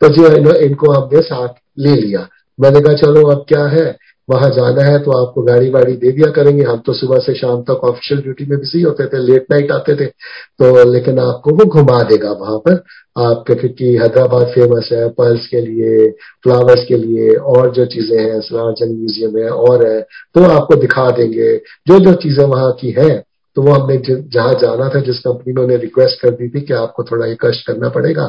[0.00, 2.28] तो जी इनको हमने साथ ले लिया।
[2.58, 3.86] मैंने कहा, चलो, अब क्या है?
[4.28, 7.62] वहाँ जाना है तो आपको गाड़ी वाड़ी दे दिया करेंगे। हम तो सुबह से शाम
[7.62, 11.64] तक ऑफिशियल ड्यूटी में बिज़ी होते थे लेट नाइट आते थे। तो लेकिन आपको वो
[11.66, 12.82] घुमा देगा वहाँ पर।
[13.18, 16.10] आप क्योंकि हैदराबाद फ़ेमस है पर्ल्स के लिए
[16.44, 20.00] फ्लावर्स के लिए, और जो चीज़ें हैं सलारजंग म्यूज़ियम है, और है
[20.34, 21.56] तो आपको दिखा देंगे।
[21.86, 23.22] जो जो चीज़ें वहाँ की है
[23.56, 26.72] तो वो हमने जहाँ जाना था, जिस कंपनी में उन्हें रिक्वेस्ट कर दी थी कि
[26.74, 28.26] आपको थोड़ा ये कष्ट करना पड़ेगा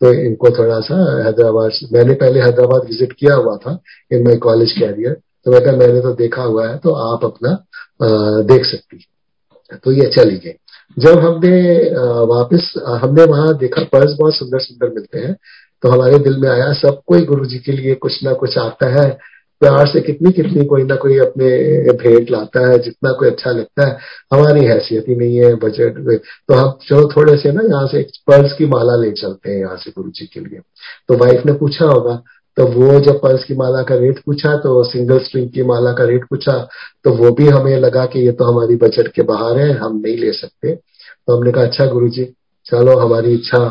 [0.00, 3.78] तो इनको थोड़ा सा हैदराबाद मैंने पहले हैदराबाद विज़िट किया हुआ था
[4.12, 5.16] इन माई कॉलेज कैरियर
[5.48, 9.04] तो मैं मैंने तो देखा हुआ है तो आप अपना आ, देख सकती
[9.84, 10.52] तो ये चली गई
[10.98, 11.78] जब हमने
[12.24, 15.36] वापस हमने वहाँ देखा पर्स बहुत सुंदर सुंदर मिलते हैं
[15.82, 18.88] तो हमारे दिल में आया सब कोई गुरु जी के लिए कुछ ना कुछ आता
[18.88, 19.18] है
[19.60, 21.48] प्यार से कितनी कितनी कोई ना कोई अपने
[21.92, 23.98] भेंट लाता है जितना कोई अच्छा लगता है
[24.32, 28.52] हमारी हैसियत ही नहीं है बजट तो हम चलो थोड़े से ना यहाँ से पर्स
[28.52, 30.58] की माला ले चलते हैं यहाँ से गुरु जी के लिए।
[31.08, 32.22] तो वाइफ ने पूछा होगा
[32.58, 36.04] तो वो जब पर्स की माला का रेट पूछा तो सिंगल स्ट्रिंग की माला का
[36.04, 36.52] रेट पूछा
[37.04, 40.16] तो वो भी हमें लगा कि ये तो हमारी बजट के बाहर है, हम नहीं
[40.16, 42.24] ले सकते। तो हमने कहा अच्छा गुरु जी
[42.66, 43.68] चलो हमारी इच्छा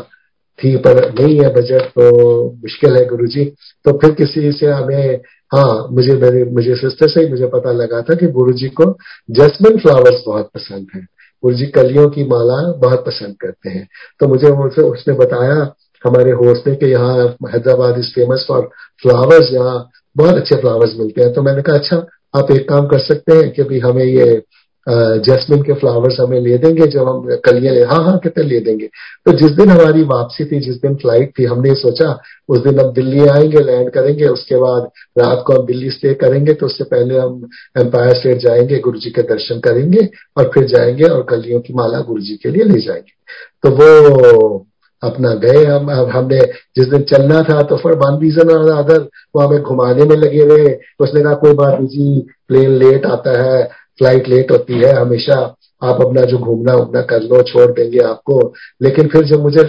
[0.58, 3.44] थी, पर नहीं है बजट तो मुश्किल है गुरु जी
[3.84, 5.20] तो फिर किसी से हमें
[5.52, 8.84] हाँ मुझे मेरे, मुझे सिस्टर से ही मुझे पता लगा था कि गुरु जी को
[9.30, 11.00] जस्मिन फ्लावर्स बहुत पसंद है।
[11.42, 13.86] गुरु जी कलियों की माला बहुत पसंद करते हैं।
[14.20, 14.50] तो मुझे
[14.82, 15.64] उसने बताया
[16.04, 17.16] हमारे होस्ट ने कि यहाँ
[17.52, 18.68] Hyderabad is famous for
[19.02, 21.96] flowers यहाँ बहुत अच्छे फ्लावर्स मिलते हैं। तो मैंने कहा अच्छा
[22.34, 24.42] आप एक काम कर सकते हैं कि अभी हमें ये
[24.86, 28.86] जैस्मिन के फ्लावर्स हमें ले देंगे, जब हम कलियाँ ले हाँ हाँ कितने ले देंगे?
[28.86, 32.08] तो जिस दिन हमारी वापसी थी, जिस दिन फ़्लाइट थी, हमने सोचा,
[32.48, 34.88] उस दिन हम दिल्ली आएँगे लैंड करेंगे, उसके बाद
[35.18, 39.10] रात को हम दिल्ली स्टे करेंगे तो उससे पहले हम एम्पायर स्टेट जाएँगे गुरु जी
[39.10, 42.80] के दर्शन करेंगे और फिर जाएँगे और कलियों की माला गुरु जी के लिए ले
[42.80, 43.12] जाएँगे।
[43.62, 44.66] तो वो
[45.02, 46.38] अपना गए हम अब हमने
[46.76, 50.42] जिस दिन चलना था तो फॉर वन रीजन और अदर वो हमें घुमाने में लगे
[50.42, 53.62] हुए। उसने कहा कोई बात नहीं जी प्लेन लेट आता है
[53.98, 55.34] फ़्लाइट लेट होती है हमेशा
[55.82, 58.38] आप अपना जो घूमना उमना कर लो छोड़ देंगे आपको।
[58.82, 59.60] लेकिन फिर जब मुझे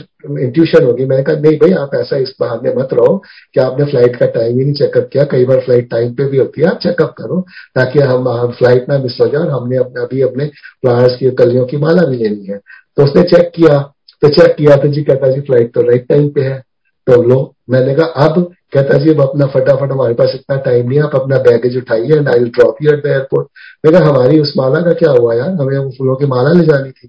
[0.43, 3.15] इंट्यूशन होगी मैंने कहा नहीं भाई आप ऐसा इस बहाने मत रहो
[3.53, 6.37] कि आपने फ़्लाइट का टाइम ही नहीं चेकअप किया। कई बार फ़्लाइट टाइम पे भी
[6.37, 7.39] होती है आप चेकअप करो
[7.75, 11.31] ताकि हम, हम फ़्लाइट ना मिस हो जाए और हमने अपने अभी अपने फ्लावर्स की
[11.35, 13.79] कलियों की माला भी लेनी है। तो उसने चेक किया।
[14.21, 16.63] तो चेक किया तो जी कहता जी फ़्लाइट तो राइट टाइम पे है।
[17.07, 17.37] तो लो
[17.69, 18.41] मैंने कहा अब,
[18.73, 22.27] कहता जी, अब अपना फटाफट हमारे पास इतना टाइम नहीं आप अपना बैगेज उठाइए and
[22.29, 23.47] I will drop you at the airport
[23.85, 25.49] मैं कहा, हमारी उस माला का क्या हुआ यार?
[25.51, 27.07] हमें वो फूलों की माला ले जानी थी।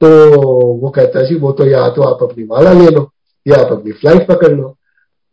[0.00, 0.08] तो
[0.78, 3.10] वो कहता जी, वो तो या तो आप अपनी माला ले लो,
[3.46, 4.68] या आप अपनी फ़्लाइट पकड़ लो।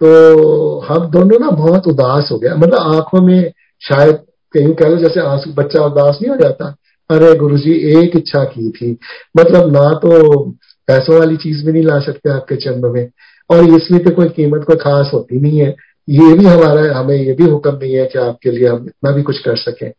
[0.01, 3.51] तो हम दोनों ना बहुत उदास हो गया मतलब आँखों में
[3.81, 4.15] शायद
[4.53, 6.75] कहीं कह लो जैसे आँसू, बच्चा उदास नहीं हो जाता।
[7.09, 8.91] अरे गुरुजी, एक इच्छा की थी।
[9.37, 10.41] मतलब ना तो
[10.89, 13.09] पैसों वाली चीज़ भी नहीं ला सकते आपके चरण में।
[13.49, 15.75] और इसमें तो कोई कीमत कोई खास होती नहीं है।
[16.09, 19.21] ये भी हमारा, हमें ये भी हुक्म नहीं है कि आपके लिए हम इतना भी
[19.21, 19.93] कुछ कर सकें।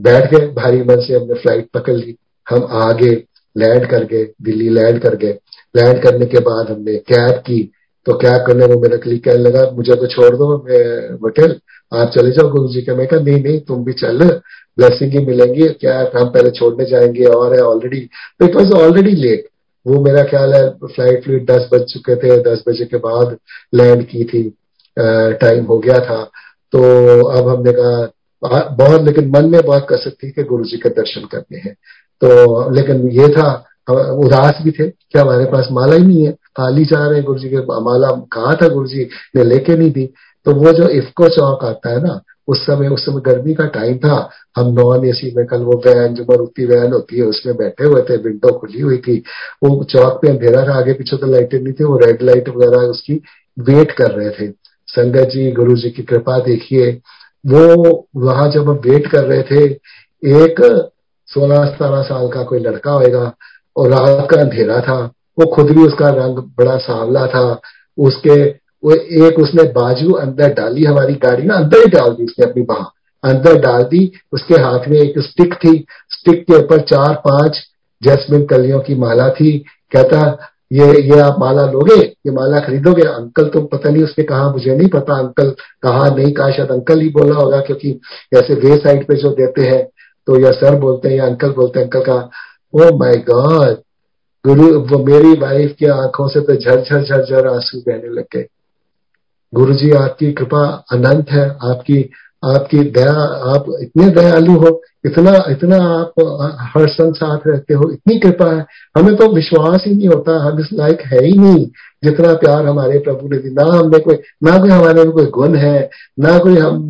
[0.00, 2.16] बैठ गए, भारी मन से हमने फ़्लाइट पकड़ ली।
[2.50, 3.24] हम आगे
[3.58, 5.38] लैंड कर गए, दिल्ली लैंड कर गए।
[5.76, 7.72] लैंड करने के बाद हमने कैब की।
[8.06, 11.48] तो कैब करने को मेरा क्लिक कहने लगा, मुझे तो छोड़ दो, मैं
[11.94, 14.40] आप चले जाओ गुरु जी का। मैं कहा, नहीं नहीं, तुम भी चल।
[14.78, 17.24] ब्लेसिंग ही मिलेंगी। क्या हम पहले छोड़ने जाएँगे?
[17.24, 18.00] और है ऑलरेडी
[18.40, 19.48] तो इट वॉज़ ऑलरेडी लेट
[19.86, 23.36] वो मेरा ख्याल है फ़्लाइट फ़्लाइट दस बज चुके थे, दस बजे के बाद
[23.74, 24.42] लैंड की थी
[24.96, 26.22] टाइम हो गया था।
[26.72, 26.80] तो
[27.28, 31.26] अब हमने कहा बहुत, लेकिन मन में बहुत कसक थी कि गुरु जी के दर्शन
[31.32, 31.74] करने हैं।
[32.22, 33.52] तो लेकिन ये था
[33.90, 37.38] उदास भी थे कि हमारे पास माला ही नहीं है। खाली जा रहे हैं गुरु
[37.38, 40.06] जी के, माला कहा था गुरु जी ने लेके नहीं दी।
[40.46, 43.98] तो वो जो इफ्को चौक आता है ना उस समय उस समय गर्मी का टाइम
[43.98, 47.84] था। हम नॉन एसी में कल वो वैन जो मारुति वैन होती है, उसमें बैठे
[47.84, 49.22] हुए थे विंडो खुली हुई थी।
[49.64, 52.78] वो चौक पे अंधेरा था, आगे पीछे तो लाइटें नहीं थी, वो रेड लाइट वगैरह
[52.78, 53.22] उसकी
[53.58, 54.52] वेट कर रहे थे।
[54.86, 57.00] संगत जी, गुरु जी की कृपा देखिए।
[57.46, 59.64] वो वहाँ जब हम वेट कर रहे थे,
[60.42, 60.90] एक
[61.26, 63.32] सोलह, सतारह साल का कोई लड़का होएगा,
[63.76, 67.60] और रात का अंधेरा था। वो खुद भी उसका रंग बड़ा सांवला था।
[67.98, 68.94] उसके वो
[69.26, 72.84] एक उसने बाजू अंदर डाली हमारी गाड़ी ना अंदर ही डाल दी उसने अपनी बाह।
[73.24, 75.76] अंदर डाल दी, उसके हाथ में एक स्टिक थी।
[76.10, 77.58] स्टिक के ऊपर चार पाँच
[78.02, 79.58] जैस्मिन कलियों की माला थी।
[79.92, 81.96] कहता, ये ये आप माला लोगे?
[81.96, 83.02] ये माला खरीदोगे?
[83.02, 85.50] अंकल तो पता नहीं उसने कहा, मुझे नहीं पता अंकल
[85.82, 87.90] कहा नहीं, कहा शायद अंकल ही बोला होगा क्योंकि
[88.34, 89.82] ऐसे वे साइड पे जो देते हैं
[90.28, 92.30] तो या सर बोलते हैं या अंकल बोलते हैं, अंकल कहा
[92.74, 93.76] ओ माय गॉड
[94.44, 98.46] गुरु, वो मेरी वाइफ की आँखों से तो झरझर झरझर आँसू बहने लग गए।
[99.52, 102.02] गुरु जी आपकी कृपा अनंत है। आपकी
[102.42, 103.12] आपकी दया
[103.50, 106.20] आप इतने दयालु हो इतना इतना आप
[106.72, 108.64] हर संग साथ रहते हो इतनी कृपा है।
[108.96, 111.64] हमें तो विश्वास ही नहीं होता हम इस लायक है ही नहीं।
[112.04, 115.54] जितना प्यार हमारे प्रभु ने दी ना हमने कोई ना कोई हमारे में कोई गुण
[115.56, 115.78] है
[116.20, 116.88] ना कोई हम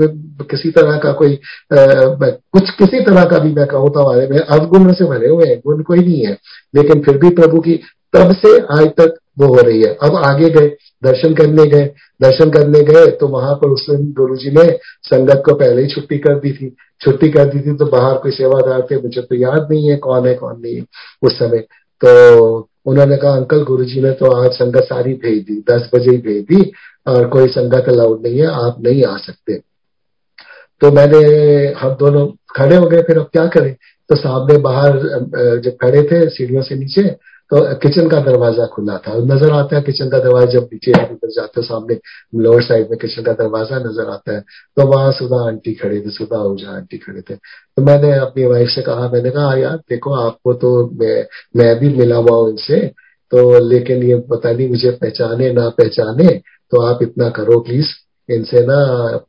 [0.51, 1.39] किसी तरह का कोई आ,
[1.73, 5.59] कुछ किसी तरह का भी मैं कहूँ तो हमारे में अवगुण से भरे हुए हैं
[5.67, 6.37] गुण कोई नहीं है।
[6.75, 7.81] लेकिन फिर भी प्रभु की
[8.15, 10.69] तब से आज तक वो हो रही है। अब आगे गए,
[11.03, 11.85] दर्शन करने गए,
[12.21, 14.67] दर्शन करने गए तो वहाँ पर उस दिन गुरु जी ने
[15.05, 18.33] संगत को पहले ही छुट्टी कर दी थी। छुट्टी कर दी थी तो बाहर कोई
[18.33, 20.85] सेवादार थे, मुझे तो याद नहीं है कौन है, कौन नहीं है
[21.23, 21.67] उस समय।
[22.01, 26.11] तो उन्होंने कहा, अंकल, गुरु जी ने तो आज संगत सारी भेज दी, दस बजे
[26.11, 26.71] ही भेज दी,
[27.07, 29.59] और कोई संगत अलाउड नहीं है, आप नहीं आ सकते।
[30.81, 31.19] तो मैंने,
[31.73, 32.27] हम दोनों
[32.57, 33.75] खड़े हो गए, फिर अब क्या करें?
[34.11, 34.99] तो सामने बाहर
[35.65, 37.03] जब खड़े थे, सीढ़ियों से नीचे
[37.53, 41.11] तो किचन का दरवाज़ा खुला था। नज़र आता है किचन का दरवाज़ा जब नीचे आप
[41.13, 41.99] उधर जाते हो, सामने
[42.43, 44.41] लोअर साइड में किचन का दरवाज़ा नज़र आता है
[44.77, 48.69] तो वहाँ सुधा आंटी खड़े थे, सुधा ऊर्जा आंटी खड़े थे। तो मैंने अपनी वाइफ
[48.71, 51.25] से कहा, मैंने कहा यार, देखो, आपको तो मैं
[51.57, 52.81] मैं भी मिला हुआ हूँ इनसे
[53.33, 56.29] तो लेकिन ये पता नहीं मुझे पहचाने ना पहचाने
[56.73, 57.89] तो आप इतना करो प्लीज़
[58.29, 58.77] इनसे ना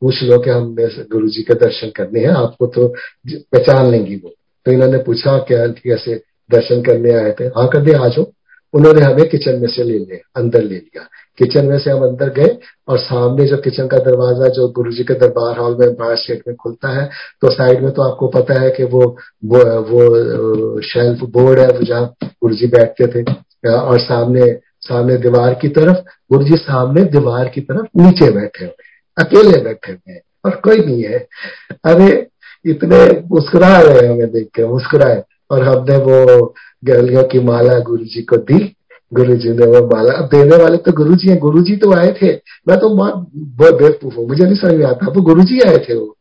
[0.00, 2.86] पूछ लो कि हम गुरु जी के दर्शन करने हैं, आपको तो
[3.26, 4.30] पहचान लेंगी वो।
[4.66, 8.32] तो इन्होंने पूछा, क्या कैसे दर्शन करने आए थे। हाँ कर दिया आ जाओ
[8.74, 11.02] उन्होंने हमें किचन में से ले लिया अंदर ले लिया।
[11.38, 12.56] किचन में से हम अंदर गए
[12.88, 16.42] और सामने जो किचन का दरवाज़ा जो गुरु जी के दरबार हॉल में बाहर स्टेट
[16.48, 17.08] में खुलता है
[17.42, 19.00] तो साइड में तो आपको पता है कि वो
[19.44, 23.22] वो, वो शेल्फ बोर्ड है जहाँ गुरु जी बैठते थे।
[23.70, 25.98] और सामने सामने दीवार की तरफ़
[26.32, 30.78] गुरु जी सामने दीवार की तरफ़ नीचे बैठे हुए अकेले बैठे हुए हैं और कोई
[30.78, 31.18] नहीं है।
[31.84, 32.08] अरे
[32.64, 32.98] इतने
[33.30, 38.36] मुस्कुरा रहे हमें देख के मुस्कुराए। और हमने वो गलियों की माला गुरु जी को
[38.36, 38.76] दी।
[39.14, 41.92] गुरु जी ने वो माला अब देने वाले तो गुरु जी है। गुरु जी तो
[41.92, 42.28] आए थे।
[42.68, 45.78] मैं तो बहुत बहुत बेवकूफ़ हूँ। मुझे नहीं समझ में आता। वो गुरु जी आए
[45.78, 46.16] थे वो।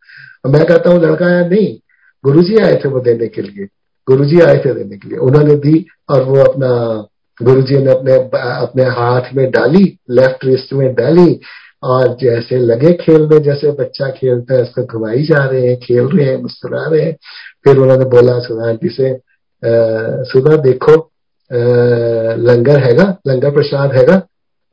[0.48, 1.80] मैं कहता हूँ, लड़का आया नहीं।
[2.26, 3.68] गुरु जी आए थे वो देने के लिए।
[4.08, 7.08] गुरु जी आए थे देने के लिए। उन्होंने दी और वो अपना
[7.44, 11.40] गुरु जी ने अपने अपने हाथ में डाली लेफ़्ट रिस्ट में डाली।
[11.84, 16.06] और जैसे लगे खेल में, जैसे बच्चा खेलता है, उसको घुमाई जा रहे हैं, खेल
[16.06, 17.18] रहे हैं, मुस्कुरा रहे हैं।
[17.66, 19.14] फिर उन्होंने बोला सुधा आंटी से
[20.32, 21.58] सुधा देखो आ,
[22.38, 24.16] लंगर हैगा लंगर प्रसाद हैगा?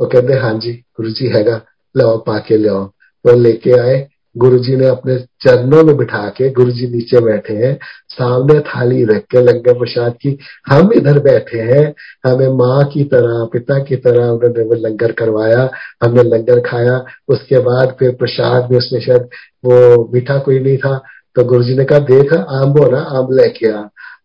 [0.00, 1.60] वो कहते हाँ जी गुरु जी हैगा
[1.94, 2.84] लाओ पाके लाओ।
[3.24, 7.54] तो लेके आए। गुरु जी ने अपने चरणों में बिठा के गुरु जी नीचे बैठे
[7.54, 7.72] हैं
[8.08, 10.36] सामने थाली रख के लंगर प्रसाद की
[10.68, 11.84] हम इधर बैठे हैं
[12.26, 15.68] हमें माँ की तरह पिता की तरह उन्होंने वो लंगर करवाया
[16.04, 19.28] हमने लंगर खाया उसके बाद फिर प्रसाद में उसने शायद
[19.64, 21.02] वो मीठा कोई नहीं था
[21.40, 23.80] तो गुरु जी ने कहा, देख, आम ना आम लेके आ,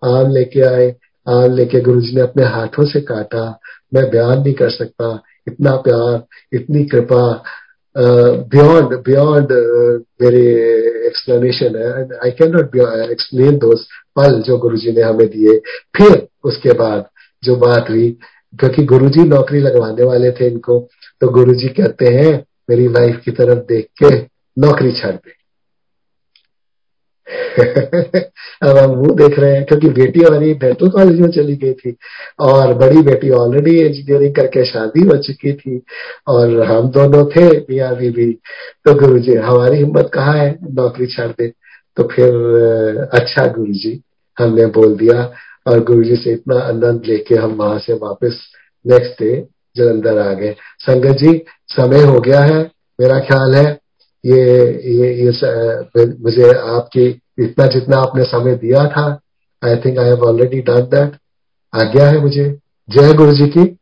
[0.05, 0.87] आम लेके आए,
[1.27, 3.43] आम लेके गुरु जी ने अपने हाथों से काटा।
[3.93, 5.07] मैं बयान नहीं कर सकता,
[5.47, 7.21] इतना प्यार, इतनी कृपा
[7.95, 9.51] बियॉन्ड बियॉन्ड
[10.21, 10.41] मेरे
[11.07, 12.75] एक्सप्लेनेशन है। आई कैन नॉट
[13.11, 15.57] एक्सप्लेन दोस्त पल जो गुरु जी ने हमें दिए।
[15.97, 17.05] फिर उसके बाद
[17.43, 18.09] जो बात हुई,
[18.53, 20.79] क्योंकि गुरु जी नौकरी लगवाने वाले थे इनको
[21.21, 22.35] तो गुरु जी कहते हैं,
[22.69, 24.15] मेरी वाइफ की तरफ़ देख के
[24.57, 25.44] नौकरी छाड़ दे।
[28.61, 31.95] अब हम वो देख रहे हैं, क्योंकि बेटी हमारी डेंटल कॉलेज में चली गई थी
[32.39, 35.81] और बड़ी बेटी ऑलरेडी इंजीनियरिंग करके शादी हो चुकी थी
[36.27, 38.31] और हम दोनों थे, मियाँ बीबी
[38.85, 40.57] तो गुरु जी हमारी हिम्मत कहाँ है?
[40.73, 41.47] नौकरी छाड़ दे।
[41.97, 43.99] तो फिर अच्छा गुरु जी
[44.37, 45.31] हमने बोल दिया
[45.67, 48.41] और गुरु जी से इतना आनंद लेके हम वहाँ से वापस
[48.85, 49.35] नेक्स्ट डे
[49.75, 52.61] जलंधर आ गए। संगत जी, समय हो गया है,
[52.99, 53.65] मेरा ख्याल है
[54.25, 54.41] ये
[54.91, 55.31] ये ये
[56.23, 59.19] मुझे आपकी, इतना जितना आपने समय दिया था
[59.65, 61.11] I think I have already done that
[61.73, 62.59] आज्ञा है मुझे।
[62.89, 63.77] जय गुरु जी की।